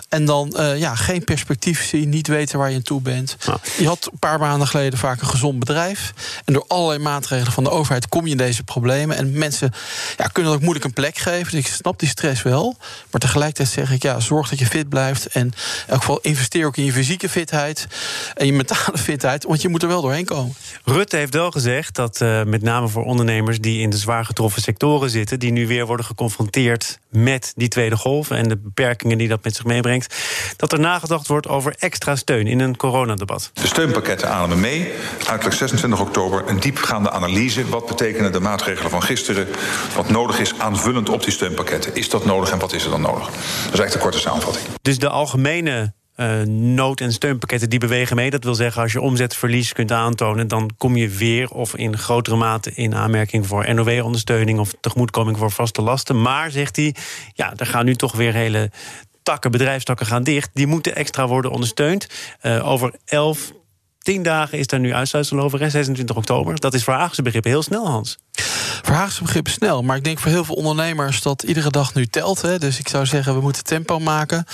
En 0.09 0.25
dan 0.25 0.55
uh, 0.57 0.79
ja, 0.79 0.95
geen 0.95 1.25
perspectief 1.25 1.85
zien, 1.85 2.09
niet 2.09 2.27
weten 2.27 2.59
waar 2.59 2.71
je 2.71 2.77
aan 2.77 2.83
toe 2.83 3.01
bent. 3.01 3.37
Je 3.79 3.87
had 3.87 4.09
een 4.13 4.19
paar 4.19 4.39
maanden 4.39 4.69
geleden 4.69 4.99
vaak 4.99 5.21
een 5.21 5.27
gezond 5.27 5.59
bedrijf. 5.59 6.13
En 6.45 6.53
door 6.53 6.65
allerlei 6.69 6.99
maatregelen 6.99 7.53
van 7.53 7.65
de 7.65 7.71
overheid 7.71 8.09
kom 8.09 8.25
je 8.25 8.31
in 8.31 8.37
deze 8.37 8.63
problemen. 8.63 9.17
En 9.17 9.39
mensen 9.39 9.73
ja, 10.17 10.27
kunnen 10.27 10.53
ook 10.53 10.61
moeilijk 10.61 10.85
een 10.85 10.93
plek 10.93 11.19
geven. 11.19 11.51
Dus 11.51 11.61
ik 11.61 11.67
snap 11.67 11.99
die 11.99 12.09
stress 12.09 12.43
wel. 12.43 12.77
Maar 13.11 13.21
tegelijkertijd 13.21 13.69
zeg 13.69 13.91
ik, 13.91 14.03
ja, 14.03 14.21
zorg 14.21 14.49
dat 14.49 14.59
je 14.59 14.67
fit 14.67 14.89
blijft. 14.89 15.27
En 15.27 15.43
in 15.43 15.53
elk 15.87 16.01
geval 16.01 16.19
investeer 16.21 16.67
ook 16.67 16.77
in 16.77 16.85
je 16.85 16.93
fysieke 16.93 17.29
fitheid. 17.29 17.87
En 18.35 18.47
je 18.47 18.53
mentale 18.53 18.99
fitheid. 18.99 19.45
Want 19.45 19.63
je 19.63 19.69
moet 19.69 19.83
er 19.83 19.89
wel 19.93 20.03
doorheen 20.03 20.25
komen. 20.25 20.55
Rutte 20.85 21.17
heeft 21.17 21.35
wel 21.35 21.51
gezegd 21.51 21.95
dat 21.95 22.21
uh, 22.21 22.43
met 22.43 22.63
name 22.63 22.89
voor 22.89 23.05
ondernemers 23.05 23.61
die 23.61 23.81
in 23.81 23.91
de 23.91 23.97
zwaar 23.97 24.25
getroffen 24.25 24.63
sectoren 24.63 25.11
zitten, 25.11 25.39
die 25.39 25.53
nu 25.53 25.67
weer 25.67 25.87
worden 25.87 26.07
geconfronteerd 26.07 26.99
met 27.09 27.53
die 27.57 27.69
tweede 27.69 27.97
golf 27.97 28.31
en 28.31 28.49
de 28.49 28.57
beperkingen 28.57 29.19
die 29.19 29.29
dat 29.29 29.45
met 29.45 29.57
zich 29.57 29.65
meebrengt, 29.65 30.15
dat 30.57 30.73
er 30.73 30.81
nagedacht 30.81 31.27
wordt 31.27 31.49
over 31.49 31.75
extra 31.79 32.17
steun 32.17 32.47
in 32.47 32.61
een 32.61 32.77
coronadebat. 32.77 33.51
De 33.53 33.67
steunpakketten 33.67 34.31
ademen 34.31 34.61
mee. 34.61 34.93
Uiterlijk 35.27 35.57
26 35.57 36.01
oktober 36.01 36.49
een 36.49 36.61
diepgaande 36.61 37.11
analyse. 37.11 37.69
Wat 37.69 37.87
betekenen 37.87 38.33
de 38.33 38.41
maatregelen 38.41 38.91
van 38.91 39.03
gisteren? 39.03 39.49
Wat 39.95 40.11
nodig 40.11 40.39
is 40.39 40.59
aanvullend 40.59 41.09
op 41.09 41.23
die 41.23 41.33
steunpakketten. 41.33 41.95
Is 41.95 42.09
dat 42.09 42.25
nodig 42.25 42.51
en 42.51 42.59
wat 42.59 42.73
is 42.73 42.85
er 42.85 42.91
dan 42.91 43.01
nodig? 43.01 43.25
Dat 43.25 43.35
is 43.35 43.81
eigenlijk 43.81 43.93
de 43.93 43.99
korte 43.99 44.19
samenvatting. 44.19 44.67
Dus 44.83 44.99
de 44.99 45.09
algemene 45.09 45.93
uh, 46.17 46.43
nood- 46.47 47.01
en 47.01 47.13
steunpakketten 47.13 47.71
die 47.71 47.79
bewegen 47.79 48.17
mee. 48.17 48.31
Dat 48.31 48.45
wil 48.45 48.55
zeggen, 48.55 48.83
als 48.83 48.93
je 48.93 49.01
omzetverlies 49.01 49.73
kunt 49.73 49.93
aantonen, 49.93 50.49
dan 50.49 50.71
kom 50.77 50.97
je 50.97 51.09
weer 51.09 51.51
of 51.51 51.77
in 51.77 51.99
grotere 51.99 52.37
mate 52.37 52.73
in 52.75 52.95
aanmerking 52.95 53.47
voor 53.47 53.75
NOW-ondersteuning 53.75 54.59
of 54.59 54.75
tegemoetkoming 54.81 55.39
voor 55.39 55.51
vaste 55.51 55.83
lasten. 55.83 56.23
Maar 56.23 56.51
zegt 56.51 56.77
hij, 56.77 56.95
ja, 57.35 57.53
er 57.57 57.67
gaan 57.67 57.85
nu 57.85 57.95
toch 57.95 58.13
weer 58.13 58.33
hele 58.33 58.71
takken, 59.23 59.51
bedrijfstakken 59.51 60.07
gaan 60.07 60.23
dicht. 60.23 60.51
Die 60.55 60.67
moeten 60.67 60.97
extra 60.97 61.27
worden 61.27 61.51
ondersteund. 61.51 62.07
Uh, 62.43 62.69
over 62.69 62.95
elf, 63.05 63.53
tien 63.99 64.23
dagen 64.23 64.59
is 64.59 64.67
daar 64.67 64.81
nu 64.81 64.95
uitsluitsel 64.95 65.41
over, 65.41 65.71
26 65.71 66.17
oktober. 66.17 66.61
Dat 66.61 66.75
is 66.75 66.85
voor 66.85 66.95
Haagse 66.95 67.23
begrippen 67.23 67.51
heel 67.51 67.63
snel, 67.63 67.87
Hans. 67.87 68.19
Voor 68.83 68.95
Haagse 68.95 69.23
begrippen 69.23 69.53
snel. 69.53 69.83
Maar 69.83 69.97
ik 69.97 70.05
denk 70.05 70.19
voor 70.19 70.31
heel 70.31 70.45
veel 70.45 70.55
ondernemers 70.55 71.23
dat 71.23 71.43
iedere 71.43 71.71
dag 71.71 71.95
nu 71.95 72.07
telt. 72.07 72.43
Hè. 72.43 72.59
Dus 72.59 72.79
ik 72.79 72.89
zou 72.89 73.07
zeggen, 73.07 73.35
we 73.35 73.41
moeten 73.41 73.65
tempo 73.65 73.99
maken. 73.99 74.45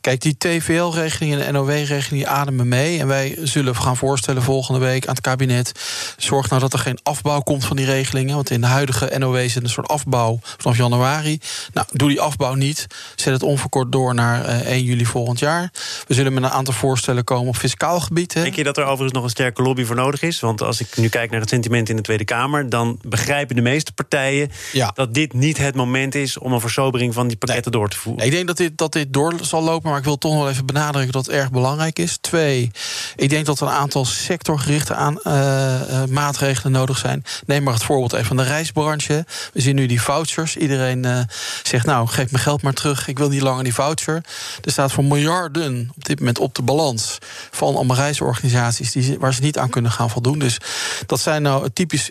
Kijk, 0.00 0.20
die 0.20 0.36
TVL-regeling 0.38 1.32
en 1.32 1.38
de 1.38 1.52
NOW-regeling 1.52 2.26
ademen 2.26 2.68
mee. 2.68 2.98
En 2.98 3.06
wij 3.06 3.38
zullen 3.42 3.76
gaan 3.76 3.96
voorstellen 3.96 4.42
volgende 4.42 4.80
week 4.80 5.06
aan 5.06 5.14
het 5.14 5.22
kabinet... 5.22 5.72
zorg 6.16 6.48
nou 6.48 6.60
dat 6.60 6.72
er 6.72 6.78
geen 6.78 6.98
afbouw 7.02 7.40
komt 7.40 7.64
van 7.64 7.76
die 7.76 7.86
regelingen. 7.86 8.34
Want 8.34 8.50
in 8.50 8.60
de 8.60 8.66
huidige 8.66 9.18
NOW 9.18 9.48
zit 9.48 9.62
een 9.62 9.68
soort 9.68 9.88
afbouw 9.88 10.38
vanaf 10.42 10.76
januari. 10.76 11.40
Nou, 11.72 11.86
doe 11.92 12.08
die 12.08 12.20
afbouw 12.20 12.54
niet. 12.54 12.86
Zet 13.16 13.32
het 13.32 13.42
onverkort 13.42 13.92
door 13.92 14.14
naar 14.14 14.44
1 14.44 14.64
eh, 14.64 14.86
juli 14.86 15.06
volgend 15.06 15.38
jaar. 15.38 15.70
We 16.06 16.14
zullen 16.14 16.32
met 16.32 16.42
een 16.42 16.50
aantal 16.50 16.74
voorstellen 16.74 17.24
komen 17.24 17.48
op 17.48 17.56
fiscaal 17.56 18.00
gebied. 18.00 18.34
Hè. 18.34 18.42
Denk 18.42 18.54
je 18.54 18.64
dat 18.64 18.76
er 18.76 18.84
overigens 18.84 19.12
nog 19.12 19.22
een 19.24 19.30
sterke 19.30 19.62
lobby 19.62 19.84
voor 19.84 19.96
nodig 19.96 20.22
is? 20.22 20.40
Want 20.40 20.62
als 20.62 20.80
ik 20.80 20.96
nu 20.96 21.08
kijk 21.08 21.30
naar 21.30 21.40
het 21.40 21.48
sentiment 21.48 21.88
in 21.88 21.96
de 21.96 22.02
Tweede 22.02 22.24
Kamer... 22.24 22.68
dan 22.68 22.98
begrijpen 23.18 23.56
de 23.56 23.62
meeste 23.62 23.92
partijen 23.92 24.50
dat 24.94 25.14
dit 25.14 25.32
niet 25.32 25.58
het 25.58 25.74
moment 25.74 26.14
is 26.14 26.38
om 26.38 26.52
een 26.52 26.60
versobering 26.60 27.14
van 27.14 27.28
die 27.28 27.36
pakketten 27.36 27.72
door 27.72 27.88
te 27.88 27.96
voeren. 27.96 28.24
ik 28.24 28.30
denk 28.30 28.46
dat 28.46 28.56
dit, 28.56 28.78
dat 28.78 28.92
dit 28.92 29.12
door 29.12 29.34
zal 29.42 29.62
lopen, 29.62 29.90
maar 29.90 29.98
ik 29.98 30.04
wil 30.04 30.18
toch 30.18 30.34
nog 30.34 30.48
even 30.48 30.66
benadrukken 30.66 31.12
dat 31.12 31.26
het 31.26 31.34
erg 31.34 31.50
belangrijk 31.50 31.98
is. 31.98 32.18
Twee, 32.20 32.70
ik 33.16 33.30
denk 33.30 33.46
dat 33.46 33.60
er 33.60 33.66
een 33.66 33.72
aantal 33.72 34.04
sectorgerichte 34.04 34.94
aan, 34.94 35.20
uh, 35.24 36.04
maatregelen 36.04 36.72
nodig 36.72 36.98
zijn. 36.98 37.24
Neem 37.46 37.62
maar 37.62 37.74
het 37.74 37.82
voorbeeld 37.82 38.12
even 38.12 38.26
van 38.26 38.36
de 38.36 38.42
reisbranche. 38.42 39.24
We 39.52 39.60
zien 39.60 39.74
nu 39.74 39.86
die 39.86 40.02
vouchers. 40.02 40.56
Iedereen 40.56 41.04
uh, 41.04 41.20
zegt, 41.62 41.86
nou, 41.86 42.06
geef 42.06 42.32
me 42.32 42.38
geld 42.38 42.62
maar 42.62 42.72
terug. 42.72 43.08
Ik 43.08 43.18
wil 43.18 43.28
niet 43.28 43.42
langer 43.42 43.64
die 43.64 43.74
voucher. 43.74 44.24
Er 44.64 44.70
staat 44.70 44.92
voor 44.92 45.04
miljarden 45.04 45.90
op 45.96 46.04
dit 46.04 46.18
moment 46.18 46.38
op 46.38 46.54
de 46.54 46.62
balans 46.62 47.18
van 47.50 47.74
allemaal 47.74 47.96
reisorganisaties 47.96 48.92
die, 48.92 49.18
waar 49.18 49.34
ze 49.34 49.40
niet 49.40 49.58
aan 49.58 49.70
kunnen 49.70 49.90
gaan 49.90 50.10
voldoen. 50.10 50.38
Dus 50.38 50.58
dat 51.06 51.20
zijn 51.20 51.42
nou 51.42 51.70
typisch 51.70 52.10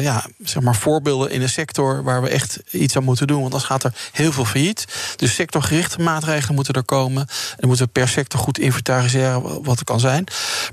ja, 0.00 0.24
zeg 0.44 0.62
maar 0.62 0.76
voorbeelden 0.76 1.30
in 1.30 1.42
een 1.42 1.48
sector 1.48 2.02
waar 2.02 2.22
we 2.22 2.28
echt 2.28 2.60
iets 2.70 2.96
aan 2.96 3.04
moeten 3.04 3.26
doen. 3.26 3.40
Want 3.40 3.52
anders 3.52 3.70
gaat 3.70 3.84
er 3.84 3.94
heel 4.12 4.32
veel 4.32 4.44
failliet. 4.44 4.86
Dus 5.16 5.34
sectorgerichte 5.34 6.00
maatregelen 6.00 6.54
moeten 6.54 6.74
er 6.74 6.82
komen. 6.84 7.26
En 7.58 7.68
moeten 7.68 7.86
we 7.86 7.92
per 7.92 8.08
sector 8.08 8.40
goed 8.40 8.58
inventariseren 8.58 9.62
wat 9.62 9.78
er 9.78 9.84
kan 9.84 10.00
zijn. 10.00 10.24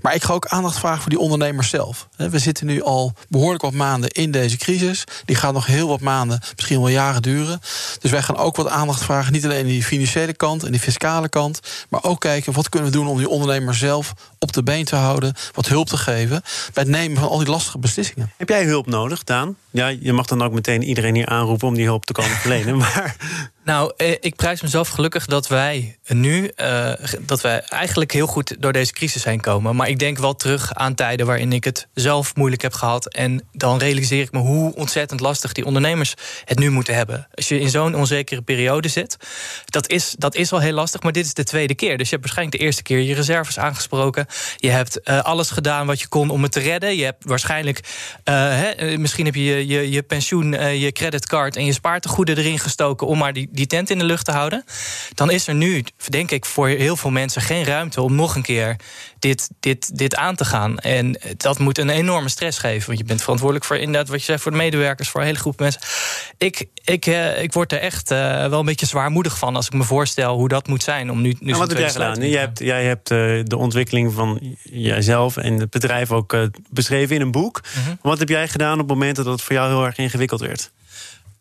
Maar 0.02 0.16
ik 0.16 0.24
ga 0.24 0.34
ook 0.34 0.46
aandacht 0.46 0.80
vragen 0.80 1.02
voor 1.02 1.10
die 1.10 1.20
ondernemers 1.20 1.70
zelf. 1.70 2.08
We 2.16 2.40
zitten 2.40 2.66
nu 2.66 2.82
al 2.84 3.14
behoorlijk 3.28 3.62
wat 3.62 3.74
maanden 3.74 4.10
in 4.10 4.32
deze 4.32 4.58
crisis. 4.58 5.04
Die 5.26 5.36
gaat 5.36 5.54
nog 5.54 5.66
heel 5.66 5.88
wat 5.88 6.02
maanden, 6.02 6.42
misschien 6.56 6.80
wel 6.80 6.90
jaren 6.90 7.22
duren. 7.22 7.62
Dus 8.00 8.12
wij 8.12 8.22
gaan 8.22 8.38
ook 8.38 8.56
wat 8.56 8.68
aandacht 8.68 9.04
vragen. 9.04 9.34
Niet 9.34 9.46
alleen 9.46 9.60
in 9.60 9.66
die 9.66 9.84
financiële 9.84 10.34
kant 10.34 10.64
en 10.64 10.72
die 10.72 10.82
fiscale 10.82 11.30
kant. 11.30 11.60
Maar 11.90 12.04
ook 12.04 12.20
kijken 12.20 12.54
wat 12.54 12.70
kunnen 12.70 12.92
we 12.92 12.98
doen 12.98 13.08
om 13.08 13.18
die 13.18 13.30
ondernemers 13.30 13.80
zelf 13.80 14.14
op 14.40 14.54
de 14.54 14.64
been 14.64 14.86
te 14.86 14.96
houden. 14.96 15.34
Wat 15.54 15.68
hulp 15.68 15.88
te 15.88 15.98
geven 15.98 16.42
bij 16.74 16.84
het 16.84 16.92
nemen 16.92 17.18
van 17.20 17.30
al 17.30 17.38
die 17.38 17.50
lastige 17.50 17.78
beslissingen. 17.78 18.32
Heb 18.38 18.50
jij 18.50 18.64
hulp 18.64 18.86
nodig, 18.86 19.24
Daan? 19.24 19.56
Ja, 19.72 19.88
je 19.88 20.14
mag 20.14 20.26
dan 20.26 20.42
ook 20.42 20.54
meteen 20.54 20.84
iedereen 20.84 21.16
hier 21.16 21.26
aanroepen 21.26 21.68
om 21.68 21.74
die 21.74 21.86
hulp 21.86 22.06
te 22.06 22.14
komen 22.14 22.38
verlenen. 22.44 22.78
Maar 22.78 23.16
nou, 23.70 23.92
eh, 23.98 24.12
ik 24.20 24.36
prijs 24.36 24.62
mezelf 24.62 24.88
gelukkig 24.88 25.26
dat 25.26 25.48
wij 25.48 25.98
nu, 26.08 26.48
eh, 26.48 26.92
dat 27.20 27.42
we 27.42 27.50
eigenlijk 27.50 28.12
heel 28.12 28.28
goed 28.28 28.56
door 28.60 28.74
deze 28.74 28.94
crisis 28.94 29.24
heen 29.24 29.40
komen. 29.40 29.76
Maar 29.76 29.90
ik 29.90 30.00
denk 30.00 30.18
wel 30.18 30.36
terug 30.36 30.74
aan 30.74 30.96
tijden 30.96 31.26
waarin 31.26 31.54
ik 31.54 31.64
het 31.64 31.88
zelf 31.94 32.36
moeilijk 32.36 32.62
heb 32.62 32.74
gehad. 32.74 33.14
En 33.14 33.48
dan 33.52 33.78
realiseer 33.78 34.22
ik 34.22 34.32
me 34.32 34.40
hoe 34.40 34.76
ontzettend 34.76 35.20
lastig 35.20 35.54
die 35.54 35.66
ondernemers 35.66 36.14
het 36.46 36.60
nu 36.60 36.70
moeten 36.70 36.96
hebben. 36.96 37.28
Als 37.34 37.48
je 37.48 37.60
in 37.60 37.70
zo'n 37.70 37.96
onzekere 37.96 38.42
periode 38.42 38.88
zit, 38.88 39.18
dat 39.66 39.90
is, 39.90 40.16
dat 40.18 40.36
is 40.36 40.50
wel 40.50 40.60
heel 40.60 40.74
lastig. 40.74 41.02
Maar 41.02 41.12
dit 41.12 41.26
is 41.26 41.34
de 41.34 41.44
tweede 41.44 41.76
keer. 41.76 41.98
Dus 41.98 42.10
je 42.10 42.16
hebt 42.16 42.22
waarschijnlijk 42.22 42.58
de 42.58 42.64
eerste 42.64 42.84
keer 42.84 43.00
je 43.00 43.14
reserves 43.14 43.60
aangesproken. 43.60 44.26
Je 44.56 44.70
hebt 44.70 45.06
alles 45.06 45.50
gedaan 45.50 45.88
wat 45.88 46.00
je 46.00 46.08
kon 46.08 46.30
om 46.30 46.44
het 46.44 46.52
te 46.52 46.60
redden. 46.60 46.96
Je 46.96 47.04
hebt 47.04 47.26
waarschijnlijk, 47.26 47.80
hè, 48.24 48.98
misschien 48.98 49.26
heb 49.26 49.36
je 49.36 49.44
je, 49.44 49.68
je, 49.68 49.92
je 49.92 50.04
pensioen, 50.04 50.52
je 50.80 50.92
creditcard 50.92 51.56
en 51.56 51.66
je 51.66 51.74
spaartegoeden 51.74 52.38
erin 52.38 52.60
gestoken 52.60 53.08
om 53.08 53.18
maar 53.18 53.34
die, 53.34 53.50
die 53.60 53.68
tent 53.68 53.90
in 53.90 54.00
de 54.00 54.06
lucht 54.06 54.26
te 54.26 54.32
houden. 54.32 54.64
Dan 55.14 55.32
is 55.32 55.48
er 55.48 55.56
nu, 55.56 55.84
denk 56.10 56.32
ik, 56.32 56.46
voor 56.46 56.68
heel 56.68 56.96
veel 56.96 57.10
mensen 57.10 57.42
geen 57.42 57.64
ruimte 57.64 58.02
om 58.02 58.16
nog 58.16 58.36
een 58.36 58.42
keer 58.42 58.76
dit, 59.20 59.50
dit, 59.60 59.98
dit 59.98 60.16
aan 60.16 60.36
te 60.36 60.46
gaan. 60.46 60.78
En 60.78 61.20
dat 61.38 61.60
moet 61.60 61.78
een 61.78 61.90
enorme 61.90 62.30
stress 62.30 62.58
geven. 62.58 62.88
Want 62.88 62.98
je 62.98 63.04
bent 63.04 63.22
verantwoordelijk 63.22 63.66
voor 63.66 63.78
inderdaad 63.78 64.08
wat 64.08 64.20
je 64.20 64.26
zegt, 64.26 64.42
voor 64.42 64.52
de 64.52 64.58
medewerkers, 64.58 65.10
voor 65.10 65.20
een 65.20 65.26
hele 65.26 65.40
groep 65.40 65.60
mensen. 65.60 65.82
Ik, 66.38 66.66
ik, 66.84 67.06
uh, 67.06 67.42
ik 67.42 67.54
word 67.54 67.72
er 67.72 67.80
echt 67.80 68.12
uh, 68.12 68.48
wel 68.48 68.60
een 68.60 68.66
beetje 68.66 68.86
zwaarmoedig 68.86 69.38
van 69.38 69.56
als 69.56 69.66
ik 69.66 69.74
me 69.74 69.84
voorstel 69.84 70.36
hoe 70.38 70.48
dat 70.48 70.68
moet 70.68 70.84
zijn 70.84 71.12
om 71.12 71.22
nu. 71.22 71.36
nu 71.40 71.56
wat 71.56 71.70
heb 71.70 71.78
jij 71.78 71.92
gedaan? 71.92 72.30
Jij 72.30 72.40
hebt, 72.40 72.60
jij 72.60 72.86
hebt 72.86 73.12
uh, 73.12 73.42
de 73.44 73.58
ontwikkeling 73.58 74.14
van 74.14 74.58
jijzelf 74.64 75.38
en 75.38 75.60
het 75.60 75.70
bedrijf 75.70 76.12
ook 76.12 76.38
beschreven 76.70 77.16
in 77.16 77.22
een 77.22 77.32
boek. 77.32 77.62
Mm 77.76 77.84
-hmm. 77.84 77.98
Wat 78.02 78.20
heb 78.20 78.30
jij 78.30 78.48
gedaan 78.48 78.74
op 78.74 78.80
het 78.80 78.88
moment 78.88 79.16
dat 79.16 79.26
het 79.26 79.42
voor 79.42 79.56
jou 79.56 79.70
heel 79.70 79.86
erg 79.86 79.98
ingewikkeld 79.98 80.40
werd? 80.40 80.72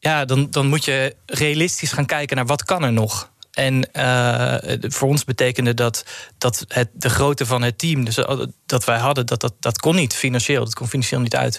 Ja, 0.00 0.24
dan, 0.24 0.50
dan 0.50 0.66
moet 0.66 0.84
je 0.84 1.16
realistisch 1.26 1.92
gaan 1.92 2.06
kijken 2.06 2.36
naar 2.36 2.46
wat 2.46 2.64
kan 2.64 2.84
er 2.84 2.92
nog. 2.92 3.30
En 3.58 3.88
uh, 3.92 4.54
voor 4.80 5.08
ons 5.08 5.24
betekende 5.24 5.74
dat, 5.74 6.04
dat 6.38 6.64
het, 6.68 6.88
de 6.92 7.10
grootte 7.10 7.46
van 7.46 7.62
het 7.62 7.78
team, 7.78 8.04
dus 8.04 8.18
dat 8.66 8.84
wij 8.84 8.98
hadden, 8.98 9.26
dat, 9.26 9.40
dat, 9.40 9.54
dat 9.60 9.78
kon 9.78 9.94
niet 9.94 10.14
financieel. 10.14 10.64
Dat 10.64 10.74
kon 10.74 10.88
financieel 10.88 11.20
niet 11.20 11.36
uit. 11.36 11.58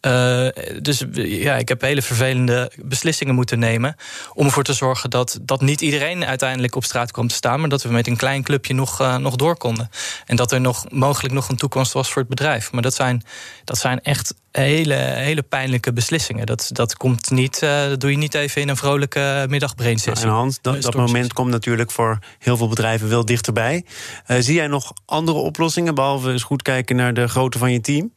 Uh, 0.00 0.48
dus 0.82 1.04
ja, 1.12 1.56
ik 1.56 1.68
heb 1.68 1.80
hele 1.80 2.02
vervelende 2.02 2.72
beslissingen 2.76 3.34
moeten 3.34 3.58
nemen. 3.58 3.96
Om 4.32 4.46
ervoor 4.46 4.62
te 4.62 4.72
zorgen 4.72 5.10
dat, 5.10 5.38
dat 5.42 5.60
niet 5.60 5.80
iedereen 5.80 6.24
uiteindelijk 6.24 6.74
op 6.74 6.84
straat 6.84 7.10
kwam 7.10 7.28
te 7.28 7.34
staan. 7.34 7.60
Maar 7.60 7.68
dat 7.68 7.82
we 7.82 7.88
met 7.88 8.06
een 8.06 8.16
klein 8.16 8.42
clubje 8.42 8.74
nog, 8.74 9.18
nog 9.18 9.36
door 9.36 9.56
konden. 9.56 9.90
En 10.24 10.36
dat 10.36 10.52
er 10.52 10.60
nog 10.60 10.90
mogelijk 10.90 11.34
nog 11.34 11.48
een 11.48 11.56
toekomst 11.56 11.92
was 11.92 12.08
voor 12.08 12.22
het 12.22 12.30
bedrijf. 12.30 12.72
Maar 12.72 12.82
dat 12.82 12.94
zijn, 12.94 13.22
dat 13.64 13.78
zijn 13.78 14.02
echt 14.02 14.34
hele, 14.62 14.94
hele 14.94 15.42
pijnlijke 15.42 15.92
beslissingen. 15.92 16.46
Dat, 16.46 16.68
dat, 16.72 16.96
komt 16.96 17.30
niet, 17.30 17.62
uh, 17.62 17.88
dat 17.88 18.00
doe 18.00 18.10
je 18.10 18.16
niet 18.16 18.34
even 18.34 18.62
in 18.62 18.68
een 18.68 18.76
vrolijke 18.76 19.46
middagbrainsessie. 19.48 20.26
Nou, 20.26 20.36
en 20.36 20.42
Hans, 20.42 20.58
dat, 20.60 20.82
dat 20.82 20.94
moment 20.94 21.32
komt 21.32 21.50
natuurlijk 21.50 21.90
voor 21.90 22.18
heel 22.38 22.56
veel 22.56 22.68
bedrijven 22.68 23.08
wel 23.08 23.24
dichterbij. 23.24 23.84
Uh, 24.26 24.36
zie 24.40 24.54
jij 24.54 24.66
nog 24.66 24.92
andere 25.04 25.38
oplossingen, 25.38 25.94
behalve 25.94 26.30
eens 26.30 26.42
goed 26.42 26.62
kijken 26.62 26.96
naar 26.96 27.14
de 27.14 27.28
grootte 27.28 27.58
van 27.58 27.72
je 27.72 27.80
team? 27.80 28.12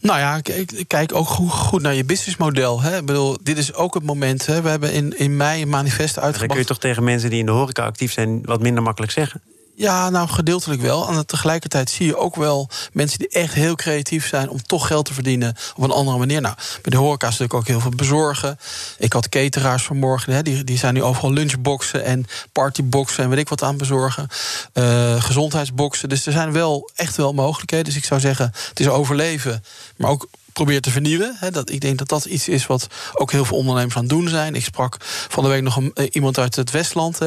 Nou 0.00 0.18
ja, 0.18 0.40
ik 0.54 0.84
kijk 0.86 1.14
ook 1.14 1.26
goed 1.26 1.82
naar 1.82 1.94
je 1.94 2.04
businessmodel. 2.04 2.80
Hè. 2.80 2.96
Ik 2.96 3.06
bedoel, 3.06 3.36
dit 3.42 3.58
is 3.58 3.74
ook 3.74 3.94
het 3.94 4.02
moment. 4.02 4.46
Hè. 4.46 4.62
We 4.62 4.68
hebben 4.68 4.92
in, 4.92 5.18
in 5.18 5.36
mei 5.36 5.62
een 5.62 5.68
manifest 5.68 6.18
uitgebracht. 6.18 6.38
Dan 6.38 6.48
kun 6.48 6.58
je 6.58 6.64
toch 6.64 6.78
tegen 6.78 7.04
mensen 7.04 7.30
die 7.30 7.38
in 7.38 7.46
de 7.46 7.52
horeca 7.52 7.84
actief 7.84 8.12
zijn... 8.12 8.44
wat 8.44 8.60
minder 8.60 8.82
makkelijk 8.82 9.12
zeggen? 9.12 9.42
Ja, 9.78 10.10
nou 10.10 10.28
gedeeltelijk 10.28 10.80
wel. 10.80 11.08
En 11.08 11.26
tegelijkertijd 11.26 11.90
zie 11.90 12.06
je 12.06 12.16
ook 12.16 12.36
wel 12.36 12.68
mensen 12.92 13.18
die 13.18 13.28
echt 13.28 13.54
heel 13.54 13.74
creatief 13.74 14.28
zijn 14.28 14.48
om 14.48 14.62
toch 14.62 14.86
geld 14.86 15.04
te 15.04 15.14
verdienen 15.14 15.56
op 15.76 15.84
een 15.84 15.90
andere 15.90 16.18
manier. 16.18 16.40
Nou, 16.40 16.54
bij 16.54 16.90
de 16.90 16.96
horeca 16.96 17.26
is 17.28 17.38
natuurlijk 17.38 17.54
ook 17.54 17.66
heel 17.66 17.80
veel 17.80 17.90
bezorgen. 17.96 18.58
Ik 18.98 19.12
had 19.12 19.28
cateraars 19.28 19.82
vanmorgen, 19.82 20.32
hè, 20.32 20.42
die, 20.42 20.64
die 20.64 20.78
zijn 20.78 20.94
nu 20.94 21.02
overal 21.02 21.32
lunchboxen 21.32 22.04
en 22.04 22.26
partyboxen 22.52 23.24
en 23.24 23.30
weet 23.30 23.38
ik 23.38 23.48
wat 23.48 23.62
aan 23.62 23.76
bezorgen. 23.76 24.28
Uh, 24.74 25.22
gezondheidsboxen. 25.22 26.08
Dus 26.08 26.26
er 26.26 26.32
zijn 26.32 26.52
wel 26.52 26.90
echt 26.94 27.16
wel 27.16 27.32
mogelijkheden. 27.32 27.86
Dus 27.86 27.96
ik 27.96 28.04
zou 28.04 28.20
zeggen, 28.20 28.52
het 28.68 28.80
is 28.80 28.88
overleven, 28.88 29.64
maar 29.96 30.10
ook 30.10 30.28
probeert 30.58 30.82
te 30.82 30.90
vernieuwen. 30.90 31.36
Dat, 31.50 31.70
ik 31.70 31.80
denk 31.80 31.98
dat 31.98 32.08
dat 32.08 32.24
iets 32.24 32.48
is 32.48 32.66
wat 32.66 32.86
ook 33.12 33.32
heel 33.32 33.44
veel 33.44 33.56
ondernemers 33.56 33.94
aan 33.94 34.00
het 34.00 34.10
doen 34.10 34.28
zijn. 34.28 34.54
Ik 34.54 34.64
sprak 34.64 34.96
van 35.28 35.42
de 35.42 35.48
week 35.48 35.62
nog 35.62 35.80
eh, 35.94 36.06
iemand 36.10 36.38
uit 36.38 36.56
het 36.56 36.70
Westland, 36.70 37.18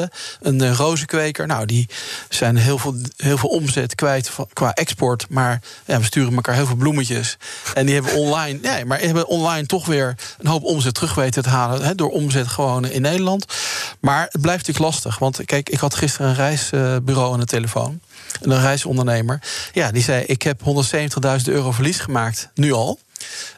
een 0.41 0.63
uh, 0.63 0.73
rozenkweker. 0.73 1.47
Nou, 1.47 1.65
die 1.65 1.89
zijn 2.29 2.57
heel 2.57 2.77
veel, 2.77 2.95
heel 3.17 3.38
veel 3.38 3.50
omzet 3.50 3.95
kwijt 3.95 4.31
qua 4.53 4.73
export. 4.73 5.25
Maar 5.29 5.61
ja, 5.85 6.00
we 6.00 6.05
sturen 6.05 6.35
elkaar 6.35 6.55
heel 6.55 6.65
veel 6.65 6.75
bloemetjes. 6.75 7.38
En 7.73 7.85
die 7.85 7.95
hebben 7.95 8.13
online, 8.13 8.59
nee, 8.69 8.85
maar 8.85 9.00
hebben 9.00 9.27
online 9.27 9.65
toch 9.65 9.85
weer 9.85 10.15
een 10.39 10.47
hoop 10.47 10.63
omzet 10.63 10.93
terug 10.93 11.15
weten 11.15 11.43
te 11.43 11.50
halen. 11.50 11.97
Door 11.97 12.09
omzet 12.09 12.47
gewoon 12.47 12.85
in 12.85 13.01
Nederland. 13.01 13.45
Maar 14.00 14.27
het 14.31 14.41
blijft 14.41 14.67
natuurlijk 14.67 14.93
lastig. 14.93 15.19
Want 15.19 15.45
kijk, 15.45 15.69
ik 15.69 15.79
had 15.79 15.95
gisteren 15.95 16.27
een 16.27 16.35
reisbureau 16.35 17.33
aan 17.33 17.39
de 17.39 17.45
telefoon. 17.45 18.00
Een 18.41 18.61
reisondernemer. 18.61 19.41
Ja, 19.73 19.91
die 19.91 20.03
zei: 20.03 20.23
Ik 20.23 20.41
heb 20.41 20.61
170.000 20.61 21.43
euro 21.45 21.71
verlies 21.71 22.00
gemaakt, 22.00 22.50
nu 22.53 22.71
al. 22.71 23.00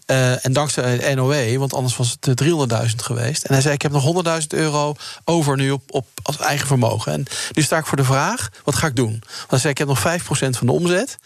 Uh, 0.07 0.45
en 0.45 0.53
dankzij 0.53 1.15
NOW, 1.15 1.57
want 1.57 1.73
anders 1.73 1.97
was 1.97 2.17
het 2.19 2.43
300.000 2.43 2.47
geweest. 2.95 3.43
En 3.43 3.53
hij 3.53 3.61
zei: 3.61 3.73
Ik 3.73 3.81
heb 3.81 3.91
nog 3.91 4.23
100.000 4.41 4.47
euro 4.47 4.95
over 5.25 5.57
nu 5.57 5.71
op, 5.71 5.83
op 5.87 6.07
als 6.23 6.37
eigen 6.37 6.67
vermogen. 6.67 7.11
En 7.11 7.25
nu 7.51 7.61
sta 7.61 7.77
ik 7.77 7.85
voor 7.85 7.97
de 7.97 8.03
vraag: 8.03 8.49
wat 8.63 8.75
ga 8.75 8.87
ik 8.87 8.95
doen? 8.95 9.23
Want 9.25 9.49
hij 9.49 9.59
zei: 9.59 9.71
Ik 9.71 9.77
heb 9.77 9.87
nog 9.87 9.99
5% 9.99 10.57
van 10.57 10.67
de 10.67 10.73
omzet. 10.73 11.17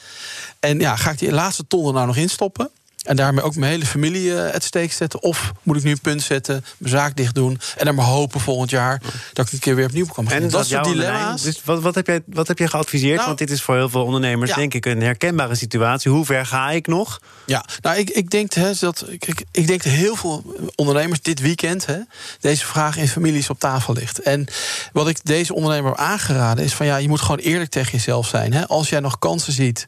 En 0.60 0.80
ja, 0.80 0.96
ga 0.96 1.12
ik 1.12 1.20
die 1.20 1.32
laatste 1.32 1.68
ton 1.68 1.88
er 1.88 1.94
nou 1.94 2.08
nog 2.08 2.16
instoppen? 2.16 2.70
En 3.08 3.16
daarmee 3.16 3.44
ook 3.44 3.56
mijn 3.56 3.72
hele 3.72 3.86
familie 3.86 4.30
uh, 4.30 4.52
het 4.52 4.64
steek 4.64 4.92
zetten. 4.92 5.22
Of 5.22 5.52
moet 5.64 5.78
ik 5.78 5.84
nu 5.84 5.92
een 5.92 6.02
punt 6.02 6.22
zetten, 6.22 6.66
mijn 6.78 6.94
zaak 6.94 7.16
dicht 7.16 7.36
doen. 7.36 7.60
En 7.78 7.86
dan 7.86 7.96
maar 7.96 8.06
hopen 8.06 8.40
volgend 8.40 8.70
jaar 8.70 9.02
dat 9.34 9.48
ik 9.48 9.54
een 9.54 9.60
keer 9.60 9.76
weer 9.76 9.86
opnieuw 9.86 10.06
kan 10.06 10.28
En 10.28 10.50
dat, 10.50 10.68
soort 10.68 10.84
dilemma's. 10.84 11.42
Dus 11.42 11.62
wat, 11.64 11.82
wat, 11.82 11.96
heb 11.96 12.08
jij, 12.08 12.22
wat 12.26 12.48
heb 12.48 12.58
je 12.58 12.68
geadviseerd? 12.68 13.16
Nou, 13.16 13.28
Want 13.28 13.40
dit 13.40 13.52
is 13.52 13.62
voor 13.62 13.76
heel 13.76 13.90
veel 13.90 14.04
ondernemers, 14.04 14.54
denk 14.54 14.74
ik, 14.74 14.86
een 14.86 15.02
herkenbare 15.02 15.56
situatie. 15.56 16.12
Hoe 16.12 16.26
ver 16.26 16.46
ga 16.46 16.72
ik 16.72 16.88
nog? 16.88 17.20
Ja, 17.46 17.66
nou, 17.82 17.98
ik, 17.98 18.10
ik 18.10 18.30
denk 18.30 18.54
hè, 18.54 18.72
dat. 18.80 19.06
Ik, 19.10 19.46
ik 19.52 19.68
denk 19.68 19.84
dat 19.84 19.94
heel 19.94 20.16
veel 20.16 20.56
ondernemers 20.76 21.22
dit 21.22 21.40
weekend 21.40 21.86
hè, 21.86 21.98
deze 22.40 22.66
vraag 22.66 22.98
in 22.98 23.08
families 23.08 23.50
op 23.50 23.60
tafel 23.60 23.94
ligt. 23.94 24.20
En 24.20 24.48
wat 24.92 25.08
ik 25.08 25.18
deze 25.24 25.54
ondernemer 25.54 25.90
heb 25.92 26.00
aangeraden 26.00 26.64
is 26.64 26.74
van 26.74 26.86
ja, 26.86 26.98
je 26.98 27.08
moet 27.08 27.22
gewoon 27.22 27.38
eerlijk 27.38 27.70
tegen 27.70 27.92
jezelf 27.92 28.28
zijn. 28.28 28.54
Hè. 28.54 28.68
Als 28.68 28.90
jij 28.90 29.00
nog 29.00 29.20
kansen 29.20 29.54
ziet 29.54 29.88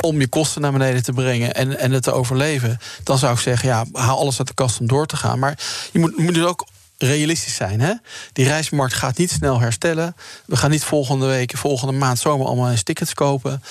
om 0.00 0.20
je 0.20 0.28
kosten 0.28 0.60
naar 0.60 0.72
beneden 0.72 1.02
te 1.02 1.12
brengen 1.12 1.54
en, 1.54 1.78
en 1.78 1.92
het 1.92 2.02
te 2.02 2.12
overleven 2.12 2.51
dan 3.02 3.18
zou 3.18 3.32
ik 3.32 3.40
zeggen, 3.40 3.68
ja, 3.68 3.84
haal 3.92 4.18
alles 4.18 4.38
uit 4.38 4.48
de 4.48 4.54
kast 4.54 4.80
om 4.80 4.86
door 4.86 5.06
te 5.06 5.16
gaan. 5.16 5.38
Maar 5.38 5.58
je 5.92 5.98
moet, 5.98 6.12
je 6.16 6.22
moet 6.22 6.34
dus 6.34 6.44
ook 6.44 6.66
realistisch 7.02 7.54
zijn. 7.54 7.80
Hè? 7.80 7.92
Die 8.32 8.46
reismarkt 8.46 8.94
gaat 8.94 9.18
niet 9.18 9.30
snel 9.30 9.60
herstellen. 9.60 10.16
We 10.46 10.56
gaan 10.56 10.70
niet 10.70 10.84
volgende 10.84 11.26
week, 11.26 11.56
volgende 11.56 11.92
maand 11.92 12.18
zomer 12.18 12.46
allemaal 12.46 12.70
eens 12.70 12.82
tickets 12.82 13.14
kopen. 13.14 13.62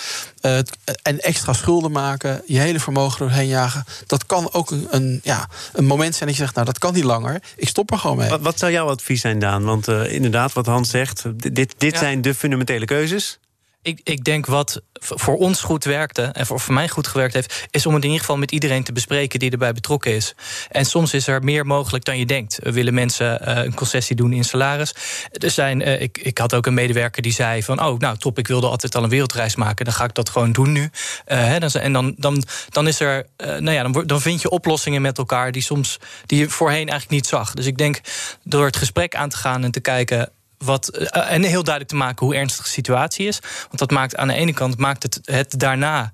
Uh, 0.42 0.58
en 1.02 1.20
extra 1.20 1.54
schulden 1.54 1.92
maken, 1.92 2.42
je 2.46 2.60
hele 2.60 2.80
vermogen 2.80 3.20
doorheen 3.20 3.48
jagen. 3.48 3.86
Dat 4.06 4.26
kan 4.26 4.54
ook 4.54 4.72
een, 4.72 4.88
een, 4.90 5.20
ja, 5.24 5.50
een 5.74 5.86
moment 5.86 6.16
zijn 6.16 6.30
dat 6.30 6.38
je 6.38 6.44
zegt, 6.44 6.56
nou 6.56 6.66
dat 6.66 6.80
kan 6.80 6.94
niet 6.94 7.04
langer. 7.04 7.42
Ik 7.56 7.68
stop 7.68 7.92
er 7.92 8.00
gewoon 8.00 8.18
mee. 8.18 8.30
Wat, 8.30 8.42
wat 8.42 8.60
zou 8.60 8.72
jouw 8.72 8.90
advies 8.90 9.22
zijn, 9.22 9.40
Daan? 9.40 9.64
Want 9.64 9.88
uh, 9.88 10.14
inderdaad, 10.14 10.54
wat 10.54 10.66
Hans 10.66 10.90
zegt, 10.90 11.24
dit, 11.36 11.56
dit 11.78 11.94
ja. 11.94 11.98
zijn 12.00 12.22
de 12.22 12.36
fundamentele 12.36 12.86
keuzes. 12.86 13.40
Ik, 13.84 14.00
ik 14.04 14.24
denk 14.24 14.46
wat 14.46 14.82
voor 15.00 15.38
ons 15.38 15.62
goed 15.62 15.84
werkte 15.84 16.22
en 16.22 16.46
voor, 16.46 16.60
voor 16.60 16.74
mij 16.74 16.90
goed 16.90 17.08
gewerkt 17.08 17.34
heeft, 17.34 17.68
is 17.72 17.86
om 17.86 17.94
het 17.94 18.04
in 18.04 18.10
ieder 18.10 18.26
geval 18.26 18.40
met 18.40 18.52
iedereen 18.52 18.84
te 18.84 18.92
bespreken 18.92 19.40
die 19.40 19.52
erbij 19.52 19.74
betrokken 19.74 20.12
is. 20.12 20.36
En 20.70 20.86
soms 20.86 21.14
is 21.14 21.28
er 21.28 21.44
meer 21.44 21.66
mogelijk 21.66 22.06
dan 22.06 22.18
je 22.18 22.26
denkt. 22.26 22.60
Willen 22.62 22.94
mensen 22.94 23.42
uh, 23.50 23.64
een 23.64 23.74
concessie 23.74 24.16
doen 24.16 24.34
in 24.34 24.44
salaris. 24.44 24.96
Er 25.32 25.52
zijn, 25.52 25.82
uh, 25.82 26.02
ik, 26.02 26.18
ik 26.18 26.38
had 26.38 26.54
ook 26.54 26.66
een 26.66 26.74
medewerker 26.74 27.22
die 27.22 27.32
zei 27.32 27.64
van, 27.64 27.84
oh, 27.84 28.00
nou 28.00 28.18
top, 28.18 28.38
ik 28.38 28.48
wilde 28.48 28.68
altijd 28.68 28.96
al 28.96 29.04
een 29.04 29.10
wereldreis 29.10 29.56
maken, 29.56 29.86
dan 29.86 29.94
ga 29.94 30.04
ik 30.04 30.14
dat 30.14 30.30
gewoon 30.30 30.52
doen 30.52 30.72
nu. 30.72 30.90
Uh, 31.28 31.58
dan, 31.58 31.70
en 31.70 31.94
dan, 31.94 32.14
dan, 32.18 32.44
dan 32.70 32.88
is 32.88 33.00
er, 33.00 33.26
nou 33.38 33.72
ja, 33.72 33.84
dan, 33.84 34.04
dan 34.06 34.22
vind 34.22 34.42
je 34.42 34.50
oplossingen 34.50 35.02
met 35.02 35.18
elkaar 35.18 35.52
die 35.52 35.62
soms 35.62 36.00
die 36.26 36.40
je 36.40 36.50
voorheen 36.50 36.90
eigenlijk 36.90 37.10
niet 37.10 37.28
zag. 37.28 37.54
Dus 37.54 37.66
ik 37.66 37.78
denk 37.78 38.02
door 38.44 38.66
het 38.66 38.76
gesprek 38.76 39.16
aan 39.16 39.30
te 39.30 39.38
gaan 39.38 39.64
en 39.64 39.72
te 39.72 39.80
kijken 39.80 40.32
wat, 40.62 40.88
eh, 40.88 41.32
en 41.32 41.44
heel 41.44 41.64
duidelijk 41.64 41.88
te 41.88 41.96
maken 41.96 42.26
hoe 42.26 42.36
ernstig 42.36 42.64
de 42.64 42.72
situatie 42.72 43.28
is. 43.28 43.40
Want 43.68 43.78
dat 43.78 43.92
maakt 43.92 44.16
aan 44.16 44.28
de 44.28 44.34
ene 44.34 44.54
kant 44.54 44.78
maakt 44.78 45.04
het, 45.04 45.20
het 45.24 45.60
daarna 45.60 46.14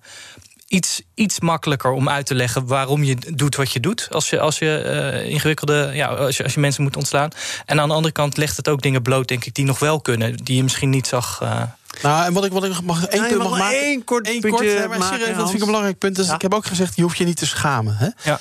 iets, 0.67 1.01
iets 1.13 1.39
makkelijker 1.39 1.91
om 1.91 2.09
uit 2.09 2.25
te 2.25 2.35
leggen 2.35 2.67
waarom 2.67 3.03
je 3.03 3.15
doet 3.33 3.55
wat 3.55 3.71
je 3.71 3.79
doet. 3.79 4.07
Als 4.11 4.29
je, 4.29 4.39
als 4.39 4.59
je 4.59 4.83
uh, 5.23 5.29
ingewikkelde, 5.29 5.91
ja, 5.93 6.07
als 6.07 6.37
je, 6.37 6.43
als 6.43 6.53
je 6.53 6.59
mensen 6.59 6.83
moet 6.83 6.95
ontslaan. 6.95 7.29
En 7.65 7.79
aan 7.79 7.87
de 7.87 7.93
andere 7.93 8.13
kant 8.13 8.37
legt 8.37 8.57
het 8.57 8.69
ook 8.69 8.81
dingen 8.81 9.01
bloot, 9.01 9.27
denk 9.27 9.45
ik, 9.45 9.53
die 9.53 9.65
nog 9.65 9.79
wel 9.79 10.01
kunnen, 10.01 10.35
die 10.35 10.55
je 10.55 10.63
misschien 10.63 10.89
niet 10.89 11.07
zag. 11.07 11.39
Uh, 11.43 11.61
nou, 12.01 12.25
en 12.25 12.33
wat 12.33 12.45
ik, 12.45 12.51
wat 12.51 12.63
ik 12.63 12.81
mag 12.81 13.05
één 13.05 13.21
ja, 13.21 13.27
punt 13.27 13.43
mag, 13.43 13.57
maken. 13.57 13.79
Één 13.79 14.03
kort 14.03 14.27
één 14.27 14.39
puntje 14.39 14.75
kort, 14.75 14.87
maar 14.87 15.07
serieus, 15.07 15.35
dat 15.35 15.43
vind 15.43 15.53
ik 15.53 15.59
een 15.59 15.65
belangrijk 15.65 15.97
punt. 15.97 16.15
Dus 16.15 16.27
ja. 16.27 16.35
ik 16.35 16.41
heb 16.41 16.53
ook 16.53 16.65
gezegd, 16.65 16.95
je 16.95 17.01
hoeft 17.01 17.17
je 17.17 17.25
niet 17.25 17.37
te 17.37 17.45
schamen. 17.45 17.95
Hè? 17.97 18.07
Ja. 18.23 18.39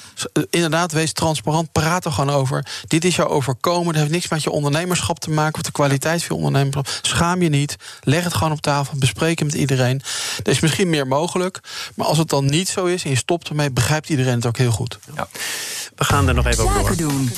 Inderdaad, 0.50 0.92
wees 0.92 1.12
transparant, 1.12 1.72
praat 1.72 2.04
er 2.04 2.12
gewoon 2.12 2.34
over. 2.34 2.66
Dit 2.86 3.04
is 3.04 3.16
jou 3.16 3.28
overkomen, 3.28 3.86
dat 3.86 3.96
heeft 3.96 4.10
niks 4.10 4.28
met 4.28 4.42
je 4.42 4.50
ondernemerschap 4.50 5.18
te 5.18 5.30
maken... 5.30 5.54
of 5.54 5.62
de 5.62 5.72
kwaliteit 5.72 6.25
van 6.25 6.36
je 6.36 6.42
ondernemerschap. 6.42 6.88
Schaam 7.02 7.42
je 7.42 7.48
niet, 7.48 7.76
leg 8.00 8.25
het 8.25 8.34
gewoon 8.34 8.52
op 8.52 8.60
tafel, 8.60 8.98
bespreek 8.98 9.38
het 9.38 9.48
met 9.48 9.56
iedereen. 9.56 10.02
Er 10.42 10.50
is 10.50 10.60
misschien 10.60 10.90
meer 10.90 11.06
mogelijk, 11.06 11.60
maar 11.94 12.06
als 12.06 12.18
het 12.18 12.28
dan 12.28 12.44
niet 12.44 12.68
zo 12.68 12.84
is... 12.84 13.04
en 13.04 13.10
je 13.10 13.16
stopt 13.16 13.48
ermee, 13.48 13.70
begrijpt 13.70 14.08
iedereen 14.08 14.34
het 14.34 14.46
ook 14.46 14.56
heel 14.56 14.70
goed. 14.70 14.98
Ja. 15.14 15.28
We 15.94 16.04
gaan 16.04 16.28
er 16.28 16.34
nog 16.34 16.46
even 16.46 16.64
over 16.64 16.96
door. 16.96 16.96
Doen. 16.96 17.30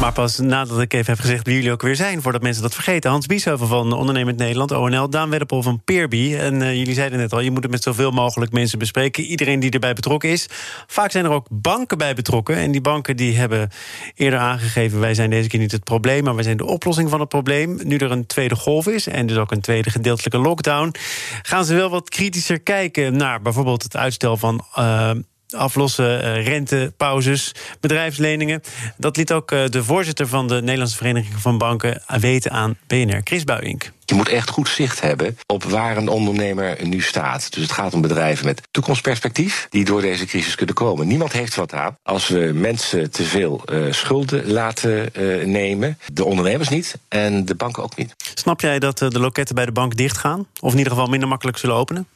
Maar 0.00 0.12
pas 0.12 0.38
nadat 0.38 0.80
ik 0.80 0.92
even 0.92 1.12
heb 1.12 1.20
gezegd 1.20 1.46
wie 1.46 1.54
jullie 1.54 1.72
ook 1.72 1.82
weer 1.82 1.96
zijn, 1.96 2.22
voordat 2.22 2.42
mensen 2.42 2.62
dat 2.62 2.74
vergeten. 2.74 3.10
Hans 3.10 3.26
Biesheuvel 3.26 3.66
van 3.66 3.92
Ondernemend 3.92 4.38
Nederland, 4.38 4.72
ONL. 4.72 5.10
Daan 5.10 5.30
Wedderpol 5.30 5.62
van 5.62 5.82
Peerby. 5.84 6.34
En 6.34 6.60
uh, 6.60 6.74
jullie 6.74 6.94
zeiden 6.94 7.18
net 7.18 7.32
al, 7.32 7.40
je 7.40 7.50
moet 7.50 7.62
het 7.62 7.72
met 7.72 7.82
zoveel 7.82 8.10
mogelijk 8.10 8.52
mensen 8.52 8.78
bespreken. 8.78 9.24
Iedereen 9.24 9.60
die 9.60 9.70
erbij 9.70 9.94
betrokken 9.94 10.28
is. 10.28 10.46
Vaak 10.86 11.10
zijn 11.10 11.24
er 11.24 11.30
ook 11.30 11.46
banken 11.50 11.98
bij 11.98 12.14
betrokken. 12.14 12.56
En 12.56 12.70
die 12.70 12.80
banken 12.80 13.16
die 13.16 13.36
hebben 13.36 13.70
eerder 14.14 14.38
aangegeven... 14.38 15.00
wij 15.00 15.14
zijn 15.14 15.30
deze 15.30 15.48
keer 15.48 15.60
niet 15.60 15.72
het 15.72 15.84
probleem, 15.84 16.24
maar 16.24 16.34
wij 16.34 16.44
zijn 16.44 16.56
de 16.56 16.66
oplossing 16.66 17.10
van 17.10 17.20
het 17.20 17.28
probleem. 17.28 17.78
Nu 17.84 17.96
er 17.96 18.10
een 18.10 18.26
tweede 18.26 18.56
golf 18.56 18.86
is 18.86 19.06
en 19.06 19.26
dus 19.26 19.36
ook 19.36 19.52
een 19.52 19.60
tweede 19.60 19.90
gedeeltelijke 19.90 20.38
lockdown... 20.38 20.94
gaan 21.42 21.64
ze 21.64 21.74
wel 21.74 21.90
wat 21.90 22.08
kritischer 22.08 22.60
kijken 22.60 23.16
naar 23.16 23.42
bijvoorbeeld 23.42 23.82
het 23.82 23.96
uitstel 23.96 24.36
van... 24.36 24.64
Uh, 24.78 25.10
aflossen, 25.54 26.24
uh, 26.24 26.46
rentepauzes, 26.46 27.52
bedrijfsleningen. 27.80 28.62
Dat 28.96 29.16
liet 29.16 29.32
ook 29.32 29.50
uh, 29.50 29.66
de 29.66 29.84
voorzitter 29.84 30.28
van 30.28 30.48
de 30.48 30.60
Nederlandse 30.60 30.96
Vereniging 30.96 31.40
van 31.40 31.58
Banken 31.58 32.02
weten 32.06 32.50
aan 32.50 32.76
BNR, 32.86 33.20
Chris 33.24 33.44
Buink. 33.44 33.92
Je 34.04 34.14
moet 34.14 34.28
echt 34.28 34.50
goed 34.50 34.68
zicht 34.68 35.00
hebben 35.00 35.38
op 35.46 35.64
waar 35.64 35.96
een 35.96 36.08
ondernemer 36.08 36.76
nu 36.86 37.00
staat. 37.00 37.52
Dus 37.52 37.62
het 37.62 37.72
gaat 37.72 37.94
om 37.94 38.00
bedrijven 38.00 38.46
met 38.46 38.62
toekomstperspectief 38.70 39.66
die 39.70 39.84
door 39.84 40.00
deze 40.00 40.24
crisis 40.24 40.54
kunnen 40.54 40.74
komen. 40.74 41.06
Niemand 41.06 41.32
heeft 41.32 41.54
wat 41.54 41.72
aan 41.72 41.96
als 42.02 42.28
we 42.28 42.50
mensen 42.54 43.10
te 43.10 43.22
veel 43.22 43.62
uh, 43.72 43.92
schulden 43.92 44.50
laten 44.50 45.10
nemen. 45.50 45.98
De 46.12 46.24
ondernemers 46.24 46.68
niet 46.68 46.98
en 47.08 47.44
de 47.44 47.54
banken 47.54 47.82
ook 47.82 47.96
niet. 47.96 48.14
Snap 48.34 48.60
jij 48.60 48.78
dat 48.78 48.98
de 48.98 49.20
loketten 49.20 49.54
bij 49.54 49.64
de 49.64 49.72
bank 49.72 49.96
dichtgaan? 49.96 50.46
Of 50.60 50.72
in 50.72 50.78
ieder 50.78 50.92
geval 50.92 51.08
minder 51.08 51.28
makkelijk 51.28 51.58
zullen 51.58 51.76
openen? 51.76 52.06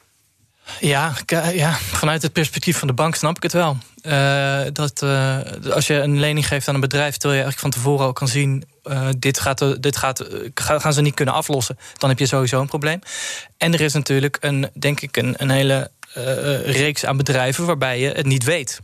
Ja, 0.79 1.13
ja, 1.53 1.73
vanuit 1.73 2.21
het 2.21 2.33
perspectief 2.33 2.77
van 2.77 2.87
de 2.87 2.93
bank 2.93 3.15
snap 3.15 3.35
ik 3.35 3.43
het 3.43 3.53
wel. 3.53 3.77
Uh, 4.01 4.61
dat 4.73 5.01
uh, 5.03 5.37
als 5.71 5.87
je 5.87 5.93
een 5.93 6.19
lening 6.19 6.47
geeft 6.47 6.67
aan 6.67 6.75
een 6.75 6.81
bedrijf, 6.81 7.17
terwijl 7.17 7.39
je 7.39 7.45
eigenlijk 7.45 7.73
van 7.73 7.83
tevoren 7.83 8.05
al 8.05 8.13
kan 8.13 8.27
zien: 8.27 8.63
uh, 8.83 9.07
dit, 9.17 9.39
gaat, 9.39 9.81
dit 9.81 9.97
gaat, 9.97 10.23
gaan 10.53 10.93
ze 10.93 11.01
niet 11.01 11.13
kunnen 11.13 11.33
aflossen, 11.33 11.77
dan 11.97 12.09
heb 12.09 12.19
je 12.19 12.25
sowieso 12.25 12.61
een 12.61 12.67
probleem. 12.67 12.99
En 13.57 13.73
er 13.73 13.81
is 13.81 13.93
natuurlijk 13.93 14.37
een, 14.39 14.69
denk 14.73 15.01
ik, 15.01 15.17
een, 15.17 15.33
een 15.37 15.49
hele 15.49 15.91
reeks 16.65 17.05
aan 17.05 17.17
bedrijven 17.17 17.65
waarbij 17.65 17.99
je 17.99 18.11
het 18.11 18.25
niet 18.25 18.43
weet. 18.43 18.79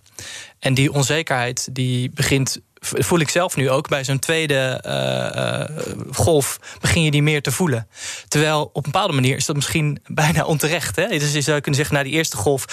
En 0.60 0.74
die 0.74 0.94
onzekerheid 0.94 1.68
die 1.72 2.10
begint 2.10 2.60
voel 2.82 3.20
ik 3.20 3.30
zelf 3.30 3.56
nu 3.56 3.70
ook. 3.70 3.88
Bij 3.88 4.04
zo'n 4.04 4.20
tweede 4.20 4.84
uh, 4.86 5.78
golf 6.14 6.60
begin 6.80 7.04
je 7.04 7.12
die 7.12 7.24
meer 7.24 7.42
te 7.42 7.52
voelen. 7.52 7.88
Terwijl 8.28 8.62
op 8.62 8.86
een 8.86 8.92
bepaalde 8.92 9.14
manier 9.14 9.36
is 9.36 9.46
dat 9.46 9.56
misschien 9.56 10.02
bijna 10.08 10.44
onterecht. 10.44 10.96
Hè? 10.96 11.08
Dus 11.08 11.34
je 11.34 11.42
zou 11.42 11.60
kunnen 11.60 11.80
zeggen, 11.80 11.96
na 11.96 12.04
die 12.04 12.14
eerste 12.14 12.38
golf 12.38 12.66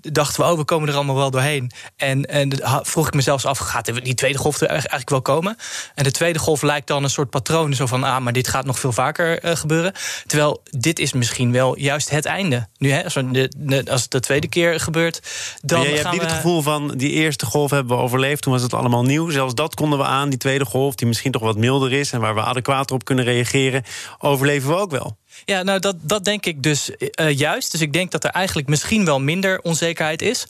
dachten 0.00 0.44
we, 0.44 0.50
oh, 0.50 0.56
we 0.56 0.64
komen 0.64 0.88
er 0.88 0.94
allemaal 0.94 1.16
wel 1.16 1.30
doorheen. 1.30 1.70
En, 1.96 2.24
en 2.24 2.50
vroeg 2.82 3.06
ik 3.06 3.14
mezelf 3.14 3.44
af, 3.44 3.58
gaat 3.58 4.04
die 4.04 4.14
tweede 4.14 4.38
golf 4.38 4.60
er 4.60 4.68
eigenlijk 4.68 5.10
wel 5.10 5.22
komen? 5.22 5.56
En 5.94 6.04
de 6.04 6.10
tweede 6.10 6.38
golf 6.38 6.62
lijkt 6.62 6.86
dan 6.86 7.04
een 7.04 7.10
soort 7.10 7.30
patroon, 7.30 7.74
zo 7.74 7.86
van, 7.86 8.04
ah, 8.04 8.20
maar 8.20 8.32
dit 8.32 8.48
gaat 8.48 8.64
nog 8.64 8.78
veel 8.78 8.92
vaker 8.92 9.44
uh, 9.44 9.56
gebeuren. 9.56 9.92
Terwijl 10.26 10.62
dit 10.70 10.98
is 10.98 11.12
misschien 11.12 11.52
wel 11.52 11.78
juist 11.78 12.10
het 12.10 12.24
einde. 12.24 12.68
Nu, 12.78 12.90
hè, 12.90 13.04
als, 13.04 13.14
de, 13.14 13.84
als 13.90 14.02
het 14.02 14.10
de 14.10 14.20
tweede 14.20 14.48
keer 14.48 14.80
gebeurt, 14.80 15.22
dan. 15.62 15.78
Maar 15.78 15.88
je 15.88 15.94
hebt 15.94 16.10
niet 16.10 16.20
we... 16.20 16.26
het 16.26 16.34
gevoel 16.34 16.62
van 16.62 16.88
die 16.96 17.10
eerste 17.10 17.46
golf 17.46 17.70
hebben 17.70 17.96
we 17.96 18.02
overleefd, 18.02 18.42
toen 18.42 18.52
was 18.52 18.62
het 18.62 18.74
allemaal 18.74 19.02
nieuw. 19.02 19.30
Zelfs 19.30 19.49
dat 19.54 19.74
konden 19.74 19.98
we 19.98 20.04
aan, 20.04 20.28
die 20.28 20.38
tweede 20.38 20.64
golf, 20.64 20.94
die 20.94 21.06
misschien 21.06 21.32
toch 21.32 21.42
wat 21.42 21.56
milder 21.56 21.92
is 21.92 22.12
en 22.12 22.20
waar 22.20 22.34
we 22.34 22.42
adequater 22.42 22.94
op 22.94 23.04
kunnen 23.04 23.24
reageren, 23.24 23.82
overleven 24.18 24.68
we 24.68 24.76
ook 24.76 24.90
wel. 24.90 25.16
Ja, 25.44 25.62
nou 25.62 25.78
dat, 25.78 25.96
dat 26.00 26.24
denk 26.24 26.46
ik 26.46 26.62
dus 26.62 26.90
uh, 26.90 27.38
juist. 27.38 27.72
Dus 27.72 27.80
ik 27.80 27.92
denk 27.92 28.10
dat 28.10 28.24
er 28.24 28.30
eigenlijk 28.30 28.68
misschien 28.68 29.04
wel 29.04 29.20
minder 29.20 29.60
onzekerheid 29.60 30.22
is. 30.22 30.46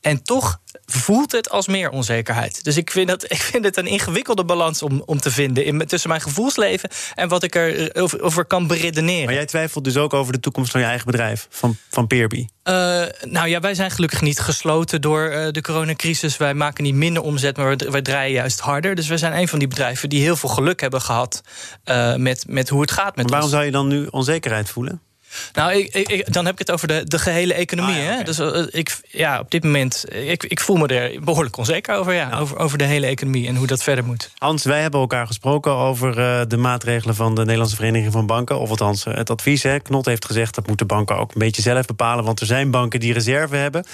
En 0.00 0.22
toch 0.22 0.60
voelt 0.86 1.32
het 1.32 1.50
als 1.50 1.66
meer 1.66 1.90
onzekerheid. 1.90 2.64
Dus 2.64 2.76
ik 2.76 2.90
vind, 2.90 3.08
dat, 3.08 3.24
ik 3.32 3.42
vind 3.42 3.64
het 3.64 3.76
een 3.76 3.86
ingewikkelde 3.86 4.44
balans 4.44 4.82
om, 4.82 5.02
om 5.06 5.20
te 5.20 5.30
vinden 5.30 5.64
in, 5.64 5.86
tussen 5.86 6.08
mijn 6.08 6.20
gevoelsleven 6.20 6.90
en 7.14 7.28
wat 7.28 7.42
ik 7.42 7.54
er 7.54 7.90
eh, 7.90 8.02
over, 8.02 8.22
over 8.22 8.44
kan 8.44 8.66
beredeneren. 8.66 9.24
Maar 9.24 9.34
jij 9.34 9.46
twijfelt 9.46 9.84
dus 9.84 9.96
ook 9.96 10.14
over 10.14 10.32
de 10.32 10.40
toekomst 10.40 10.70
van 10.70 10.80
je 10.80 10.86
eigen 10.86 11.06
bedrijf, 11.06 11.46
van, 11.50 11.76
van 11.90 12.06
Peerby? 12.06 12.46
Uh, 12.68 12.74
nou 13.24 13.48
ja, 13.48 13.60
wij 13.60 13.74
zijn 13.74 13.90
gelukkig 13.90 14.20
niet 14.20 14.40
gesloten 14.40 15.00
door 15.00 15.32
uh, 15.32 15.46
de 15.50 15.60
coronacrisis. 15.60 16.36
Wij 16.36 16.54
maken 16.54 16.84
niet 16.84 16.94
minder 16.94 17.22
omzet, 17.22 17.56
maar 17.56 17.76
wij 17.76 18.02
draaien 18.02 18.32
juist 18.32 18.60
harder. 18.60 18.94
Dus 18.94 19.08
wij 19.08 19.16
zijn 19.16 19.36
een 19.36 19.48
van 19.48 19.58
die 19.58 19.68
bedrijven 19.68 20.08
die 20.08 20.22
heel 20.22 20.36
veel 20.36 20.48
geluk 20.48 20.80
hebben 20.80 21.00
gehad 21.00 21.42
uh, 21.84 22.14
met, 22.14 22.44
met 22.48 22.68
hoe 22.68 22.80
het 22.80 22.90
gaat 22.90 23.16
met 23.16 23.30
maar 23.30 23.40
waarom 23.40 23.42
ons. 23.42 23.52
zou 23.52 23.64
je 23.64 23.70
dan 23.70 23.88
nu 23.88 24.06
onzekerheid 24.34 24.70
voelen? 24.70 25.00
Nou, 25.52 25.72
ik, 25.72 25.94
ik, 25.94 26.32
dan 26.32 26.44
heb 26.44 26.52
ik 26.52 26.58
het 26.58 26.70
over 26.70 26.88
de, 26.88 27.04
de 27.04 27.18
gehele 27.18 27.54
economie. 27.54 27.94
Ah, 27.94 28.02
ja, 28.02 28.16
hè? 28.16 28.22
Dus 28.22 28.38
uh, 28.38 28.66
ik, 28.70 29.00
ja, 29.10 29.40
op 29.40 29.50
dit 29.50 29.64
moment, 29.64 30.04
ik, 30.10 30.42
ik 30.42 30.60
voel 30.60 30.76
me 30.76 30.86
er 30.86 31.20
behoorlijk 31.20 31.56
onzeker 31.56 31.94
over, 31.94 32.12
ja, 32.12 32.28
ja. 32.28 32.38
Over, 32.38 32.58
over 32.58 32.78
de 32.78 32.84
hele 32.84 33.06
economie 33.06 33.48
en 33.48 33.56
hoe 33.56 33.66
dat 33.66 33.82
verder 33.82 34.04
moet. 34.04 34.30
Hans, 34.38 34.64
wij 34.64 34.80
hebben 34.80 35.00
elkaar 35.00 35.26
gesproken 35.26 35.72
over 35.72 36.18
uh, 36.18 36.40
de 36.48 36.56
maatregelen 36.56 37.14
van 37.14 37.34
de 37.34 37.40
Nederlandse 37.40 37.76
Vereniging 37.76 38.12
van 38.12 38.26
Banken. 38.26 38.58
Of 38.58 38.70
althans, 38.70 39.04
het 39.04 39.30
advies. 39.30 39.62
Hè. 39.62 39.80
Knot 39.80 40.04
heeft 40.04 40.24
gezegd 40.24 40.54
dat 40.54 40.66
moeten 40.66 40.86
banken 40.86 41.16
ook 41.16 41.32
een 41.32 41.38
beetje 41.38 41.62
zelf 41.62 41.86
bepalen. 41.86 42.24
Want 42.24 42.40
er 42.40 42.46
zijn 42.46 42.70
banken 42.70 43.00
die 43.00 43.12
reserve 43.12 43.56
hebben. 43.56 43.84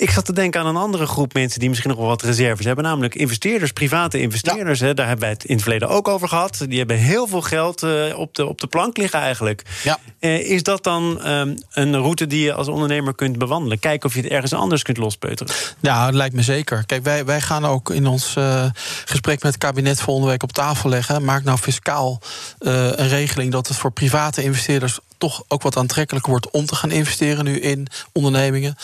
Ik 0.00 0.10
zat 0.10 0.24
te 0.24 0.32
denken 0.32 0.60
aan 0.60 0.66
een 0.66 0.76
andere 0.76 1.06
groep 1.06 1.34
mensen 1.34 1.60
die 1.60 1.68
misschien 1.68 1.90
nog 1.90 1.98
wel 1.98 2.08
wat 2.08 2.22
reserves 2.22 2.66
hebben. 2.66 2.84
Namelijk 2.84 3.14
investeerders, 3.14 3.72
private 3.72 4.20
investeerders. 4.20 4.78
Ja. 4.78 4.86
Hè. 4.86 4.94
Daar 4.94 5.06
hebben 5.06 5.24
wij 5.24 5.34
het 5.34 5.44
in 5.44 5.54
het 5.54 5.62
verleden 5.62 5.88
ook 5.88 6.08
over 6.08 6.28
gehad. 6.28 6.64
Die 6.68 6.78
hebben 6.78 6.96
heel 6.96 7.26
veel 7.26 7.40
geld 7.40 7.82
uh, 7.82 8.18
op, 8.18 8.34
de, 8.34 8.46
op 8.46 8.60
de 8.60 8.66
plank 8.66 8.96
liggen 8.96 9.20
eigenlijk. 9.20 9.62
Ja. 9.82 9.98
is 10.38 10.62
dat 10.62 10.84
dan 10.84 11.28
um, 11.30 11.58
een 11.70 11.96
route 11.96 12.26
die 12.26 12.44
je 12.44 12.52
als 12.52 12.68
ondernemer 12.68 13.14
kunt 13.14 13.38
bewandelen? 13.38 13.78
Kijken 13.78 14.08
of 14.08 14.14
je 14.14 14.20
het 14.20 14.30
ergens 14.30 14.52
anders 14.52 14.82
kunt 14.82 14.96
lospeuteren. 14.96 15.54
Ja, 15.80 16.04
dat 16.04 16.14
lijkt 16.14 16.34
me 16.34 16.42
zeker. 16.42 16.86
Kijk, 16.86 17.04
wij, 17.04 17.24
wij 17.24 17.40
gaan 17.40 17.64
ook 17.64 17.90
in 17.90 18.06
ons 18.06 18.34
uh, 18.38 18.64
gesprek 19.04 19.42
met 19.42 19.52
het 19.52 19.62
kabinet 19.62 20.00
volgende 20.00 20.30
week 20.30 20.42
op 20.42 20.52
tafel 20.52 20.88
leggen. 20.88 21.24
Maak 21.24 21.44
nou 21.44 21.58
fiscaal 21.58 22.20
een 22.58 23.08
regeling 23.08 23.52
dat 23.52 23.68
het 23.68 23.76
voor 23.76 23.92
private 23.92 24.42
investeerders 24.42 24.98
toch 25.20 25.42
ook 25.48 25.62
wat 25.62 25.76
aantrekkelijker 25.76 26.30
wordt 26.30 26.50
om 26.50 26.66
te 26.66 26.74
gaan 26.74 26.90
investeren 26.90 27.44
nu 27.44 27.60
in 27.60 27.86
ondernemingen. 28.12 28.74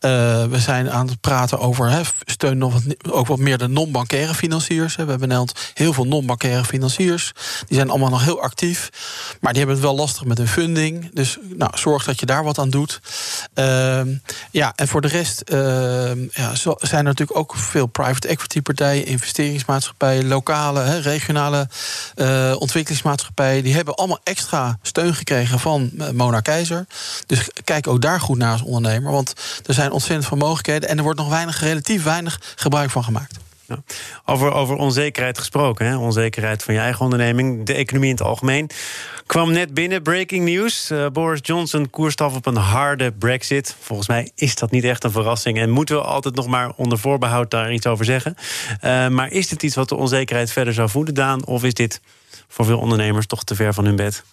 Uh, 0.00 0.44
we 0.44 0.58
zijn 0.58 0.90
aan 0.90 1.08
het 1.08 1.20
praten 1.20 1.58
over 1.58 1.90
he, 1.90 2.00
steun 2.24 2.58
nog 2.58 2.72
wat, 2.72 3.12
ook 3.12 3.26
wat 3.26 3.38
meer 3.38 3.58
de 3.58 3.68
non-bankaire 3.68 4.34
financiers. 4.34 4.94
We 4.96 5.00
hebben 5.02 5.20
Nederland 5.20 5.52
heel 5.74 5.92
veel 5.92 6.06
non-bankaire 6.06 6.64
financiers. 6.64 7.32
Die 7.66 7.76
zijn 7.76 7.90
allemaal 7.90 8.10
nog 8.10 8.24
heel 8.24 8.42
actief. 8.42 8.90
Maar 9.40 9.52
die 9.52 9.62
hebben 9.62 9.80
het 9.80 9.86
wel 9.86 9.96
lastig 9.96 10.24
met 10.24 10.38
hun 10.38 10.48
funding. 10.48 11.10
Dus 11.12 11.38
nou, 11.42 11.70
zorg 11.78 12.04
dat 12.04 12.20
je 12.20 12.26
daar 12.26 12.44
wat 12.44 12.58
aan 12.58 12.70
doet. 12.70 13.00
Uh, 13.54 14.00
ja, 14.50 14.72
en 14.76 14.88
voor 14.88 15.00
de 15.00 15.08
rest 15.08 15.42
uh, 15.52 15.58
ja, 16.30 16.54
zijn 16.54 16.78
er 16.90 17.02
natuurlijk 17.02 17.38
ook 17.38 17.56
veel 17.56 17.86
private 17.86 18.28
equity 18.28 18.62
partijen, 18.62 19.06
investeringsmaatschappijen, 19.06 20.28
lokale, 20.28 20.80
he, 20.80 20.98
regionale 20.98 21.68
uh, 22.16 22.54
ontwikkelingsmaatschappijen. 22.58 23.62
Die 23.62 23.74
hebben 23.74 23.94
allemaal 23.94 24.20
extra 24.22 24.78
steun 24.82 25.14
gekregen 25.14 25.58
van 25.58 25.75
Mona 26.12 26.40
Keizer. 26.40 26.86
Dus 27.26 27.50
kijk 27.64 27.86
ook 27.86 28.00
daar 28.00 28.20
goed 28.20 28.38
naar 28.38 28.52
als 28.52 28.62
ondernemer. 28.62 29.12
Want 29.12 29.32
er 29.66 29.74
zijn 29.74 29.90
ontzettend 29.90 30.26
veel 30.26 30.36
mogelijkheden. 30.36 30.88
En 30.88 30.96
er 30.96 31.02
wordt 31.02 31.18
nog 31.18 31.28
weinig, 31.28 31.60
relatief 31.60 32.02
weinig 32.02 32.40
gebruik 32.56 32.90
van 32.90 33.04
gemaakt. 33.04 33.38
Over, 34.24 34.52
over 34.52 34.76
onzekerheid 34.76 35.38
gesproken, 35.38 35.86
hè? 35.86 35.96
onzekerheid 35.96 36.62
van 36.62 36.74
je 36.74 36.80
eigen 36.80 37.04
onderneming, 37.04 37.66
de 37.66 37.74
economie 37.74 38.08
in 38.08 38.14
het 38.16 38.24
algemeen. 38.24 38.70
Kwam 39.26 39.52
net 39.52 39.74
binnen, 39.74 40.02
breaking 40.02 40.44
news. 40.44 40.90
Uh, 40.90 41.06
Boris 41.06 41.40
Johnson 41.42 41.90
koerst 41.90 42.20
af 42.20 42.34
op 42.34 42.46
een 42.46 42.56
harde 42.56 43.12
brexit. 43.12 43.76
Volgens 43.80 44.08
mij 44.08 44.30
is 44.34 44.54
dat 44.54 44.70
niet 44.70 44.84
echt 44.84 45.04
een 45.04 45.10
verrassing. 45.10 45.58
En 45.58 45.70
moeten 45.70 45.96
we 45.96 46.02
altijd 46.02 46.34
nog 46.34 46.46
maar 46.46 46.72
onder 46.76 46.98
voorbehoud 46.98 47.50
daar 47.50 47.72
iets 47.72 47.86
over 47.86 48.04
zeggen. 48.04 48.36
Uh, 48.84 49.08
maar 49.08 49.30
is 49.30 49.48
dit 49.48 49.62
iets 49.62 49.74
wat 49.74 49.88
de 49.88 49.94
onzekerheid 49.94 50.52
verder 50.52 50.74
zou 50.74 50.88
voeden, 50.88 51.14
Daan? 51.14 51.46
Of 51.46 51.64
is 51.64 51.74
dit 51.74 52.00
voor 52.48 52.64
veel 52.64 52.78
ondernemers 52.78 53.26
toch 53.26 53.44
te 53.44 53.54
ver 53.54 53.74
van 53.74 53.84
hun 53.84 53.96
bed? 53.96 54.24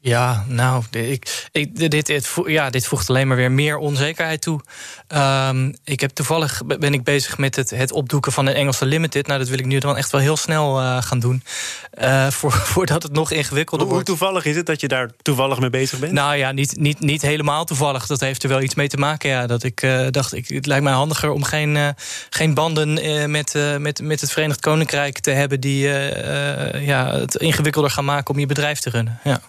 Ja, 0.00 0.44
nou, 0.48 0.84
ik, 0.90 1.48
ik, 1.52 1.76
dit, 1.76 2.06
dit, 2.06 2.34
ja, 2.46 2.70
dit 2.70 2.86
voegt 2.86 3.10
alleen 3.10 3.28
maar 3.28 3.36
weer 3.36 3.52
meer 3.52 3.76
onzekerheid 3.76 4.40
toe. 4.40 4.60
Um, 5.08 5.74
ik 5.84 6.00
heb 6.00 6.10
toevallig 6.10 6.62
ben 6.66 6.92
ik 6.92 7.04
bezig 7.04 7.38
met 7.38 7.56
het, 7.56 7.70
het 7.70 7.92
opdoeken 7.92 8.32
van 8.32 8.46
een 8.46 8.54
Engelse 8.54 8.86
limited. 8.86 9.26
Nou, 9.26 9.38
dat 9.38 9.48
wil 9.48 9.58
ik 9.58 9.66
nu 9.66 9.78
dan 9.78 9.96
echt 9.96 10.10
wel 10.10 10.20
heel 10.20 10.36
snel 10.36 10.80
uh, 10.80 11.02
gaan 11.02 11.18
doen. 11.18 11.42
Uh, 12.00 12.30
voor, 12.38 12.52
voordat 12.52 13.02
het 13.02 13.12
nog 13.12 13.30
ingewikkelder 13.30 13.86
hoe, 13.86 13.94
wordt. 13.94 14.08
Hoe 14.08 14.18
toevallig 14.18 14.44
is 14.44 14.56
het 14.56 14.66
dat 14.66 14.80
je 14.80 14.88
daar 14.88 15.10
toevallig 15.22 15.58
mee 15.58 15.70
bezig 15.70 15.98
bent? 15.98 16.12
Nou 16.12 16.36
ja, 16.36 16.52
niet, 16.52 16.76
niet, 16.76 17.00
niet 17.00 17.22
helemaal 17.22 17.64
toevallig. 17.64 18.06
Dat 18.06 18.20
heeft 18.20 18.42
er 18.42 18.48
wel 18.48 18.62
iets 18.62 18.74
mee 18.74 18.88
te 18.88 18.96
maken. 18.96 19.30
Ja, 19.30 19.46
dat 19.46 19.62
ik 19.62 19.82
uh, 19.82 20.06
dacht, 20.10 20.34
ik, 20.34 20.48
het 20.48 20.66
lijkt 20.66 20.84
mij 20.84 20.92
handiger 20.92 21.30
om 21.30 21.42
geen, 21.42 21.94
geen 22.30 22.54
banden 22.54 22.92
met, 23.30 23.54
met, 23.78 24.02
met 24.02 24.20
het 24.20 24.32
Verenigd 24.32 24.60
Koninkrijk 24.60 25.18
te 25.18 25.30
hebben 25.30 25.60
die 25.60 25.88
ja, 26.80 27.10
het 27.18 27.34
ingewikkelder 27.34 27.90
gaan 27.90 28.04
maken 28.04 28.34
om 28.34 28.40
je 28.40 28.46
bedrijf 28.46 28.80
te 28.80 28.90
runnen. 28.90 29.20
Ja. 29.24 29.40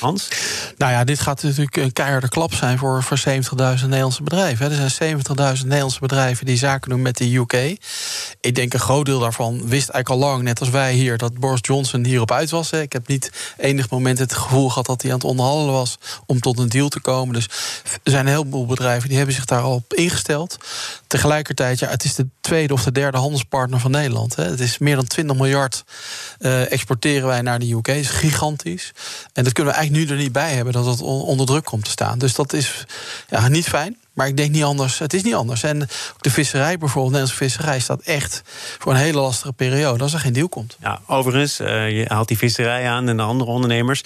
Hans? 0.00 0.28
Nou 0.76 0.92
ja, 0.92 1.04
dit 1.04 1.20
gaat 1.20 1.42
natuurlijk 1.42 1.76
een 1.76 1.92
keiharde 1.92 2.28
klap 2.28 2.54
zijn 2.54 2.78
voor, 2.78 3.02
voor 3.02 3.18
70.000 3.18 3.24
Nederlandse 3.56 4.22
bedrijven. 4.22 4.70
Er 4.70 4.90
zijn 4.90 5.18
70.000 5.58 5.62
Nederlandse 5.62 6.00
bedrijven 6.00 6.46
die 6.46 6.56
zaken 6.56 6.90
doen 6.90 7.02
met 7.02 7.16
de 7.16 7.36
UK. 7.36 7.78
Ik 8.40 8.54
denk 8.54 8.72
een 8.72 8.80
groot 8.80 9.06
deel 9.06 9.18
daarvan 9.18 9.54
wist 9.54 9.88
eigenlijk 9.88 10.08
al 10.08 10.28
lang, 10.28 10.42
net 10.42 10.60
als 10.60 10.70
wij 10.70 10.92
hier, 10.92 11.18
dat 11.18 11.38
Boris 11.38 11.58
Johnson 11.62 12.04
hierop 12.04 12.30
uit 12.30 12.50
was. 12.50 12.70
Ik 12.70 12.92
heb 12.92 13.08
niet 13.08 13.30
enig 13.56 13.90
moment 13.90 14.18
het 14.18 14.34
gevoel 14.34 14.68
gehad 14.68 14.86
dat 14.86 15.02
hij 15.02 15.10
aan 15.10 15.16
het 15.16 15.26
onderhandelen 15.26 15.74
was 15.74 15.98
om 16.26 16.40
tot 16.40 16.58
een 16.58 16.68
deal 16.68 16.88
te 16.88 17.00
komen. 17.00 17.34
Dus 17.34 17.44
er 18.02 18.10
zijn 18.10 18.26
een 18.26 18.32
heleboel 18.32 18.66
bedrijven 18.66 19.08
die 19.08 19.16
hebben 19.16 19.34
zich 19.34 19.44
daar 19.44 19.62
al 19.62 19.74
op 19.74 19.94
ingesteld. 19.94 20.58
Tegelijkertijd, 21.14 21.78
ja, 21.78 21.88
het 21.88 22.04
is 22.04 22.14
de 22.14 22.26
tweede 22.40 22.72
of 22.72 22.84
de 22.84 22.92
derde 22.92 23.18
handelspartner 23.18 23.80
van 23.80 23.90
Nederland. 23.90 24.36
Hè. 24.36 24.44
Het 24.44 24.60
is 24.60 24.78
meer 24.78 24.96
dan 24.96 25.06
20 25.06 25.36
miljard 25.36 25.84
uh, 26.38 26.72
exporteren 26.72 27.28
wij 27.28 27.42
naar 27.42 27.58
de 27.58 27.72
UK. 27.72 27.86
Dat 27.86 27.96
is 27.96 28.08
gigantisch. 28.08 28.92
En 29.32 29.44
dat 29.44 29.52
kunnen 29.52 29.72
we 29.72 29.78
eigenlijk 29.78 30.08
nu 30.08 30.16
er 30.16 30.22
niet 30.22 30.32
bij 30.32 30.54
hebben 30.54 30.72
dat 30.72 30.86
het 30.86 31.00
onder 31.00 31.46
druk 31.46 31.64
komt 31.64 31.84
te 31.84 31.90
staan. 31.90 32.18
Dus 32.18 32.34
dat 32.34 32.52
is 32.52 32.84
ja, 33.28 33.48
niet 33.48 33.68
fijn. 33.68 33.96
Maar 34.12 34.26
ik 34.26 34.36
denk 34.36 34.50
niet 34.50 34.62
anders. 34.62 34.98
Het 34.98 35.14
is 35.14 35.22
niet 35.22 35.34
anders. 35.34 35.62
En 35.62 35.88
de 36.20 36.30
visserij 36.30 36.78
bijvoorbeeld, 36.78 37.14
de 37.14 37.18
Nederlandse 37.18 37.44
visserij, 37.44 37.80
staat 37.80 38.02
echt 38.02 38.42
voor 38.78 38.92
een 38.92 38.98
hele 38.98 39.20
lastige 39.20 39.52
periode 39.52 40.02
als 40.02 40.12
er 40.12 40.20
geen 40.20 40.32
deal 40.32 40.48
komt. 40.48 40.76
Ja, 40.80 41.00
overigens, 41.06 41.60
uh, 41.60 41.90
je 41.90 42.04
haalt 42.08 42.28
die 42.28 42.38
visserij 42.38 42.88
aan 42.88 43.08
en 43.08 43.16
de 43.16 43.22
andere 43.22 43.50
ondernemers. 43.50 44.02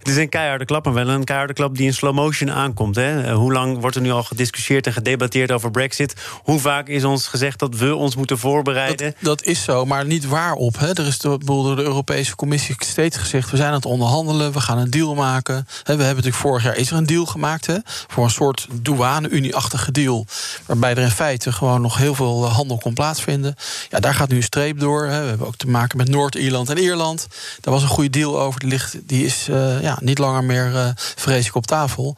Het 0.00 0.08
is 0.08 0.16
een 0.16 0.28
keiharde 0.28 0.64
klap, 0.64 0.84
maar 0.84 0.94
wel 0.94 1.08
een 1.08 1.24
keiharde 1.24 1.52
klap 1.52 1.76
die 1.76 1.86
in 1.86 1.94
slow 1.94 2.14
motion 2.14 2.50
aankomt. 2.50 2.96
Hè? 2.96 3.22
Eh, 3.22 3.34
hoe 3.34 3.52
lang 3.52 3.80
wordt 3.80 3.96
er 3.96 4.02
nu 4.02 4.10
al 4.10 4.22
gediscussieerd 4.22 4.86
en 4.86 4.92
gedebatteerd 4.92 5.52
over 5.52 5.70
Brexit? 5.70 6.14
Hoe 6.42 6.60
vaak 6.60 6.88
is 6.88 7.04
ons 7.04 7.26
gezegd 7.26 7.58
dat 7.58 7.74
we 7.74 7.94
ons 7.94 8.16
moeten 8.16 8.38
voorbereiden? 8.38 9.06
Dat, 9.06 9.38
dat 9.38 9.42
is 9.42 9.62
zo, 9.62 9.84
maar 9.84 10.06
niet 10.06 10.26
waarop. 10.26 10.78
Hè? 10.78 10.88
Er 10.88 11.06
is 11.06 11.18
door 11.18 11.76
de 11.76 11.82
Europese 11.82 12.36
Commissie 12.36 12.74
steeds 12.78 13.16
gezegd: 13.16 13.50
we 13.50 13.56
zijn 13.56 13.68
aan 13.68 13.74
het 13.74 13.86
onderhandelen, 13.86 14.52
we 14.52 14.60
gaan 14.60 14.78
een 14.78 14.90
deal 14.90 15.14
maken. 15.14 15.66
We 15.66 15.90
hebben 15.90 16.06
natuurlijk 16.06 16.34
vorig 16.34 16.62
jaar 16.62 16.76
is 16.76 16.90
er 16.90 16.96
een 16.96 17.06
deal 17.06 17.26
gemaakt 17.26 17.66
hè? 17.66 17.76
voor 17.84 18.24
een 18.24 18.30
soort 18.30 18.66
douane-Unie-achtige 18.72 19.92
deal. 19.92 20.26
Waarbij 20.66 20.90
er 20.90 20.98
in 20.98 21.10
feite 21.10 21.52
gewoon 21.52 21.80
nog 21.80 21.96
heel 21.96 22.14
veel 22.14 22.44
eh, 22.44 22.54
handel 22.54 22.78
kon 22.78 22.94
plaatsvinden. 22.94 23.54
Ja, 23.88 24.00
daar 24.00 24.14
gaat 24.14 24.28
nu 24.28 24.36
een 24.36 24.42
streep 24.42 24.80
door. 24.80 25.06
Hè? 25.06 25.22
We 25.22 25.28
hebben 25.28 25.46
ook 25.46 25.56
te 25.56 25.68
maken 25.68 25.96
met 25.96 26.08
Noord-Ierland 26.08 26.68
en 26.68 26.78
Ierland. 26.78 27.26
Daar 27.60 27.74
was 27.74 27.82
een 27.82 27.88
goede 27.88 28.10
deal 28.10 28.40
over. 28.40 28.60
Die, 28.60 28.68
ligt, 28.68 28.96
die 29.02 29.24
is 29.24 29.48
ja, 29.80 29.89
ja, 29.90 29.98
niet 30.00 30.18
langer 30.18 30.44
meer 30.44 30.72
uh, 30.72 30.88
vrees 30.94 31.46
ik 31.46 31.54
op 31.54 31.66
tafel. 31.66 32.16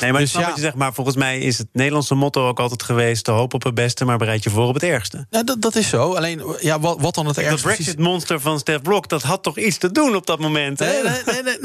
Nee, 0.00 0.12
maar, 0.12 0.20
dus, 0.20 0.32
ja, 0.32 0.52
je 0.54 0.60
zegt, 0.60 0.74
maar 0.74 0.94
volgens 0.94 1.16
mij 1.16 1.38
is 1.38 1.58
het 1.58 1.66
Nederlandse 1.72 2.14
motto 2.14 2.48
ook 2.48 2.60
altijd 2.60 2.82
geweest... 2.82 3.24
te 3.24 3.30
hoop 3.30 3.54
op 3.54 3.62
het 3.62 3.74
beste, 3.74 4.04
maar 4.04 4.18
bereid 4.18 4.42
je 4.44 4.50
voor 4.50 4.66
op 4.66 4.74
het 4.74 4.82
ergste. 4.82 5.26
Ja, 5.30 5.42
dat, 5.42 5.62
dat 5.62 5.76
is 5.76 5.88
zo. 5.88 6.14
Alleen, 6.14 6.42
ja, 6.60 6.80
wat, 6.80 7.00
wat 7.00 7.14
dan 7.14 7.26
het 7.26 7.38
ergste... 7.38 7.68
Dat 7.68 7.76
Brexit-monster 7.76 8.40
van 8.40 8.58
Stef 8.58 8.82
Blok, 8.82 9.08
dat 9.08 9.22
had 9.22 9.42
toch 9.42 9.58
iets 9.58 9.78
te 9.78 9.92
doen 9.92 10.16
op 10.16 10.26
dat 10.26 10.38
moment, 10.38 10.78
hè? 10.78 10.86
Nee, 11.02 11.02
nee, 11.02 11.42
nee, 11.42 11.58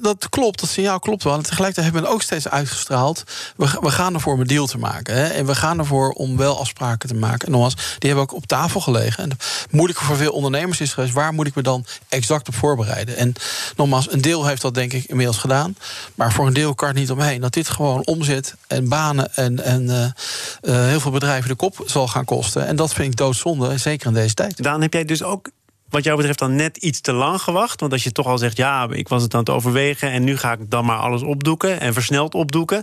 dat 0.00 0.28
klopt, 0.28 0.60
dat 0.60 0.68
signaal 0.68 0.98
klopt 0.98 1.22
wel. 1.22 1.42
Tegelijkertijd 1.42 1.84
hebben 1.84 2.02
we 2.02 2.14
ook 2.14 2.22
steeds 2.22 2.48
uitgestraald... 2.48 3.24
we, 3.56 3.78
we 3.80 3.90
gaan 3.90 4.14
ervoor 4.14 4.32
om 4.32 4.40
een 4.40 4.46
deal 4.46 4.66
te 4.66 4.78
maken. 4.78 5.14
Hè? 5.14 5.26
En 5.26 5.46
we 5.46 5.54
gaan 5.54 5.78
ervoor 5.78 6.10
om 6.10 6.36
wel 6.36 6.58
afspraken 6.58 7.08
te 7.08 7.14
maken. 7.14 7.46
En 7.46 7.52
nogmaals, 7.52 7.74
die 7.74 8.10
hebben 8.10 8.22
ook 8.22 8.34
op 8.34 8.46
tafel 8.46 8.80
gelegen. 8.80 9.24
En 9.24 9.36
moeilijk 9.70 9.98
voor 9.98 10.16
veel 10.16 10.32
ondernemers 10.32 10.80
is 10.80 10.92
geweest... 10.92 11.12
waar 11.12 11.32
moet 11.32 11.46
ik 11.46 11.54
me 11.54 11.62
dan 11.62 11.84
exact 12.08 12.48
op 12.48 12.54
voorbereiden? 12.54 13.16
En 13.16 13.32
nogmaals, 13.76 14.12
een 14.12 14.20
deel 14.20 14.46
heeft 14.46 14.62
dat 14.62 14.74
denk 14.74 14.92
ik 14.92 15.04
inmiddels 15.04 15.38
gedaan. 15.38 15.76
Maar 16.14 16.32
voor 16.32 16.46
een 16.46 16.52
deel 16.52 16.74
kan 16.74 16.88
het 16.88 16.96
niet 16.96 17.10
omheen. 17.10 17.40
Dat 17.40 17.52
dit 17.52 17.68
gewoon 17.68 18.06
omzet 18.06 18.54
en 18.66 18.88
banen 18.88 19.34
en, 19.34 19.64
en 19.64 19.82
uh, 19.82 20.00
uh, 20.00 20.86
heel 20.86 21.00
veel 21.00 21.10
bedrijven 21.10 21.48
de 21.48 21.54
kop 21.54 21.82
zal 21.86 22.08
gaan 22.08 22.24
kosten. 22.24 22.66
En 22.66 22.76
dat 22.76 22.94
vind 22.94 23.12
ik 23.12 23.16
doodzonde, 23.16 23.78
zeker 23.78 24.06
in 24.06 24.14
deze 24.14 24.34
tijd. 24.34 24.62
Daan, 24.62 24.82
heb 24.82 24.92
jij 24.92 25.04
dus 25.04 25.22
ook 25.22 25.50
wat 25.92 26.04
jou 26.04 26.16
betreft 26.16 26.38
dan 26.38 26.56
net 26.56 26.76
iets 26.76 27.00
te 27.00 27.12
lang 27.12 27.40
gewacht? 27.40 27.80
Want 27.80 27.92
als 27.92 28.02
je 28.02 28.12
toch 28.12 28.26
al 28.26 28.38
zegt, 28.38 28.56
ja, 28.56 28.88
ik 28.90 29.08
was 29.08 29.22
het 29.22 29.34
aan 29.34 29.40
het 29.40 29.50
overwegen... 29.50 30.10
en 30.10 30.24
nu 30.24 30.36
ga 30.36 30.52
ik 30.52 30.70
dan 30.70 30.84
maar 30.84 30.98
alles 30.98 31.22
opdoeken 31.22 31.80
en 31.80 31.92
versneld 31.92 32.34
opdoeken. 32.34 32.82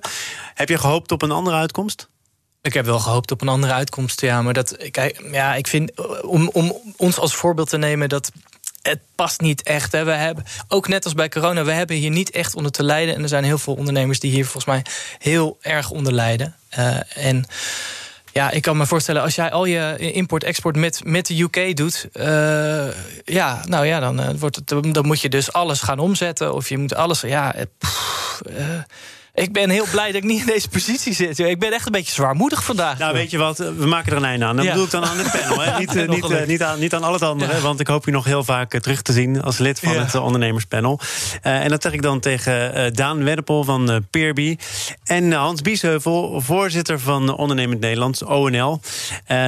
Heb 0.54 0.69
je 0.69 0.78
gehoopt 0.78 1.12
op 1.12 1.22
een 1.22 1.32
andere 1.32 1.56
uitkomst? 1.56 2.10
Ik 2.62 2.74
heb 2.74 2.86
wel 2.86 3.00
gehoopt 3.00 3.32
op 3.32 3.41
een 3.41 3.48
andere 3.48 3.74
uitkomst, 3.74 4.22
ja. 4.22 4.41
Maar 4.41 4.54
dat, 4.54 4.78
kijk, 4.91 5.24
ja, 5.32 5.56
ik 5.56 5.67
vind, 5.67 5.91
om, 6.22 6.50
om 6.54 6.78
ons 6.98 7.17
als 7.17 7.36
voorbeeld 7.36 7.69
te 7.69 7.78
nemen... 7.78 8.10
dat 8.10 8.32
het 8.82 9.00
past 9.15 9.41
niet 9.41 9.63
echt. 9.63 9.91
Hè. 9.91 10.04
We 10.04 10.12
hebben, 10.12 10.45
ook 10.67 10.88
net 10.88 11.04
als 11.04 11.13
bij 11.13 11.30
corona, 11.30 11.63
we 11.63 11.72
hebben 11.72 11.95
hier 11.95 12.10
niet 12.10 12.30
echt 12.30 12.56
onder 12.56 12.72
te 12.72 12.84
lijden. 12.84 13.15
En 13.15 13.22
er 13.22 13.30
zijn 13.30 13.43
heel 13.43 13.58
veel 13.58 13.76
ondernemers 13.76 14.19
die 14.19 14.32
hier 14.32 14.43
volgens 14.43 14.65
mij 14.65 14.86
heel 15.17 15.58
erg 15.62 15.89
onder 15.89 16.13
lijden. 16.13 16.56
Uh, 16.80 17.26
en 17.28 17.45
ja, 18.39 18.52
ik 18.52 18.62
kan 18.62 18.78
me 18.78 18.86
voorstellen, 18.86 19.21
als 19.21 19.36
jij 19.36 19.52
al 19.52 19.65
je 19.65 19.97
import-export 19.97 20.75
met, 20.75 21.02
met 21.04 21.28
de 21.28 21.41
UK 21.41 21.75
doet, 21.75 22.08
uh, 22.13 22.88
ja, 23.25 23.62
nou 23.67 23.86
ja, 23.86 23.99
dan, 23.99 24.19
uh, 24.19 24.30
wordt 24.38 24.56
het, 24.56 24.67
dan 24.67 25.06
moet 25.06 25.21
je 25.21 25.30
dus 25.30 25.54
alles 25.54 25.82
gaan 25.82 25.99
omzetten. 25.99 26.54
Of 26.54 26.69
je 26.69 26.78
moet 26.78 26.95
alles, 26.95 27.21
ja. 27.21 27.56
Pff, 27.78 28.41
ik 29.39 29.54
ben 29.54 29.69
heel 29.69 29.86
blij 29.91 30.06
dat 30.06 30.15
ik 30.15 30.23
niet 30.23 30.39
in 30.39 30.45
deze 30.45 30.69
positie 30.69 31.13
zit. 31.13 31.39
Ik 31.39 31.60
ben 31.60 31.73
echt 31.73 31.86
een 31.86 31.91
beetje 31.91 32.13
zwaarmoedig 32.13 32.63
vandaag. 32.63 32.97
Nou, 32.97 33.13
weet 33.13 33.32
je 33.32 33.38
wat? 33.38 33.58
We 33.58 33.86
maken 33.86 34.12
er 34.12 34.17
een 34.17 34.25
einde 34.25 34.45
aan. 34.45 34.56
Dat 34.56 34.65
bedoel 34.65 34.84
ik 34.84 34.91
dan 34.91 35.06
aan 35.06 35.17
het 35.17 35.32
panel. 35.32 35.62
Hè? 35.62 35.78
Niet, 35.80 36.08
niet, 36.08 36.30
uh, 36.30 36.45
niet, 36.45 36.63
aan, 36.63 36.80
niet 36.80 36.93
aan 36.93 37.04
al 37.04 37.13
het 37.13 37.21
andere. 37.21 37.62
Want 37.62 37.80
ik 37.80 37.88
hoop 37.88 38.06
je 38.06 38.12
nog 38.12 38.25
heel 38.25 38.43
vaak 38.43 38.73
eh, 38.73 38.80
terug 38.80 39.02
te 39.02 39.12
zien 39.12 39.41
als 39.41 39.58
lid 39.58 39.80
van 39.80 39.95
het 39.95 40.15
ondernemerspanel. 40.15 40.99
Uh, 41.43 41.63
en 41.63 41.69
dat 41.69 41.82
zeg 41.82 41.91
ik 41.91 42.02
dan 42.02 42.19
tegen 42.19 42.93
Daan 42.93 43.23
Weddepol 43.23 43.63
van 43.63 44.06
Peerby. 44.10 44.58
En 45.04 45.32
Hans 45.32 45.62
Biesheuvel, 45.62 46.41
voorzitter 46.41 46.99
van 46.99 47.36
Ondernemend 47.36 47.80
Nederlands, 47.80 48.23
ONL. 48.23 48.82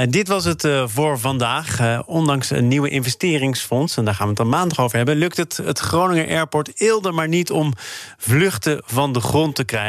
dit 0.10 0.27
was 0.27 0.45
het 0.45 0.67
voor 0.86 1.19
vandaag. 1.19 1.80
ondanks 2.06 2.49
een 2.49 2.67
nieuwe 2.67 2.89
investeringsfonds, 2.89 3.97
en 3.97 4.06
daar 4.06 4.13
gaan 4.13 4.23
we 4.23 4.30
het 4.30 4.39
dan 4.39 4.49
maandag 4.49 4.80
over 4.80 4.97
hebben... 4.97 5.15
lukt 5.15 5.38
het 5.38 5.60
het 5.63 5.80
Groninger 5.80 6.27
Airport 6.27 6.71
Eelde 6.75 7.12
maar 7.12 7.27
niet 7.27 7.51
om 7.51 7.73
vluchten 8.17 8.82
van 8.86 9.13
de 9.13 9.19
grond 9.19 9.56
te 9.56 9.63
krijgen. 9.63 9.81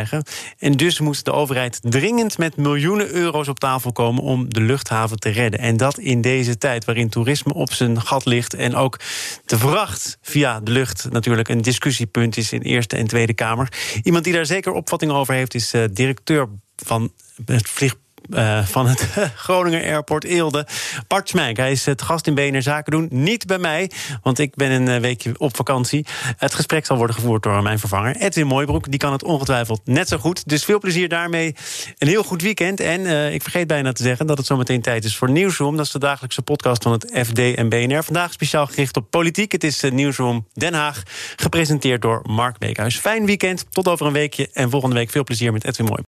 En 0.58 0.72
dus 0.72 1.00
moest 1.00 1.24
de 1.24 1.32
overheid 1.32 1.78
dringend 1.82 2.38
met 2.38 2.56
miljoenen 2.56 3.10
euro's 3.10 3.48
op 3.48 3.58
tafel 3.58 3.92
komen 3.92 4.22
om 4.22 4.54
de 4.54 4.60
luchthaven 4.60 5.18
te 5.18 5.28
redden. 5.28 5.60
En 5.60 5.76
dat 5.76 5.98
in 5.98 6.20
deze 6.20 6.58
tijd 6.58 6.84
waarin 6.84 7.08
toerisme 7.08 7.54
op 7.54 7.72
zijn 7.72 8.00
gat 8.00 8.24
ligt 8.24 8.54
en 8.54 8.74
ook 8.74 8.98
de 9.44 9.58
vracht 9.58 10.18
via 10.22 10.60
de 10.60 10.70
lucht 10.70 11.10
natuurlijk 11.10 11.48
een 11.48 11.62
discussiepunt 11.62 12.36
is 12.36 12.52
in 12.52 12.60
Eerste 12.60 12.96
en 12.96 13.06
Tweede 13.06 13.34
Kamer. 13.34 13.72
Iemand 14.02 14.24
die 14.24 14.32
daar 14.32 14.46
zeker 14.46 14.72
opvatting 14.72 15.12
over 15.12 15.34
heeft 15.34 15.54
is 15.54 15.74
uh, 15.74 15.84
directeur 15.92 16.48
van 16.76 17.12
het 17.46 17.68
vlieg, 17.68 17.94
uh, 18.30 18.64
van 18.64 18.86
het 18.86 19.08
Groninger 19.36 19.82
Airport 19.84 20.24
Eelde. 20.24 20.66
Bart 21.06 21.28
Smijk, 21.28 21.56
hij 21.56 21.70
is 21.70 21.86
het 21.86 22.02
gast 22.02 22.26
in 22.26 22.34
BNR 22.34 22.62
Zaken 22.62 22.92
doen. 22.92 23.08
Niet 23.10 23.46
bij 23.46 23.58
mij, 23.58 23.90
want 24.22 24.38
ik 24.38 24.54
ben 24.54 24.70
een 24.70 25.00
weekje 25.00 25.32
op 25.38 25.56
vakantie. 25.56 26.06
Het 26.36 26.54
gesprek 26.54 26.86
zal 26.86 26.96
worden 26.96 27.16
gevoerd 27.16 27.42
door 27.42 27.62
mijn 27.62 27.78
vervanger 27.78 28.16
Edwin 28.16 28.46
Mooibroek. 28.46 28.90
Die 28.90 28.98
kan 28.98 29.12
het 29.12 29.24
ongetwijfeld 29.24 29.80
net 29.84 30.08
zo 30.08 30.18
goed. 30.18 30.48
Dus 30.48 30.64
veel 30.64 30.78
plezier 30.78 31.08
daarmee. 31.08 31.54
Een 31.98 32.08
heel 32.08 32.22
goed 32.22 32.42
weekend. 32.42 32.80
En 32.80 33.00
uh, 33.00 33.34
ik 33.34 33.42
vergeet 33.42 33.66
bijna 33.66 33.92
te 33.92 34.02
zeggen 34.02 34.26
dat 34.26 34.38
het 34.38 34.46
zometeen 34.46 34.82
tijd 34.82 35.04
is 35.04 35.16
voor 35.16 35.30
Nieuwsroom. 35.30 35.76
Dat 35.76 35.86
is 35.86 35.92
de 35.92 35.98
dagelijkse 35.98 36.42
podcast 36.42 36.82
van 36.82 36.92
het 36.92 37.10
FD 37.26 37.38
en 37.38 37.68
BNR. 37.68 38.04
Vandaag 38.04 38.32
speciaal 38.32 38.66
gericht 38.66 38.96
op 38.96 39.10
politiek. 39.10 39.52
Het 39.52 39.64
is 39.64 39.82
Nieuwsroom 39.90 40.46
Den 40.52 40.74
Haag, 40.74 41.02
gepresenteerd 41.36 42.02
door 42.02 42.20
Mark 42.22 42.58
Beekhuis. 42.58 42.96
Fijn 42.96 43.26
weekend, 43.26 43.66
tot 43.70 43.88
over 43.88 44.06
een 44.06 44.12
weekje. 44.12 44.48
En 44.52 44.70
volgende 44.70 44.96
week 44.96 45.10
veel 45.10 45.24
plezier 45.24 45.52
met 45.52 45.64
Edwin 45.64 45.86
Mooi. 45.86 46.02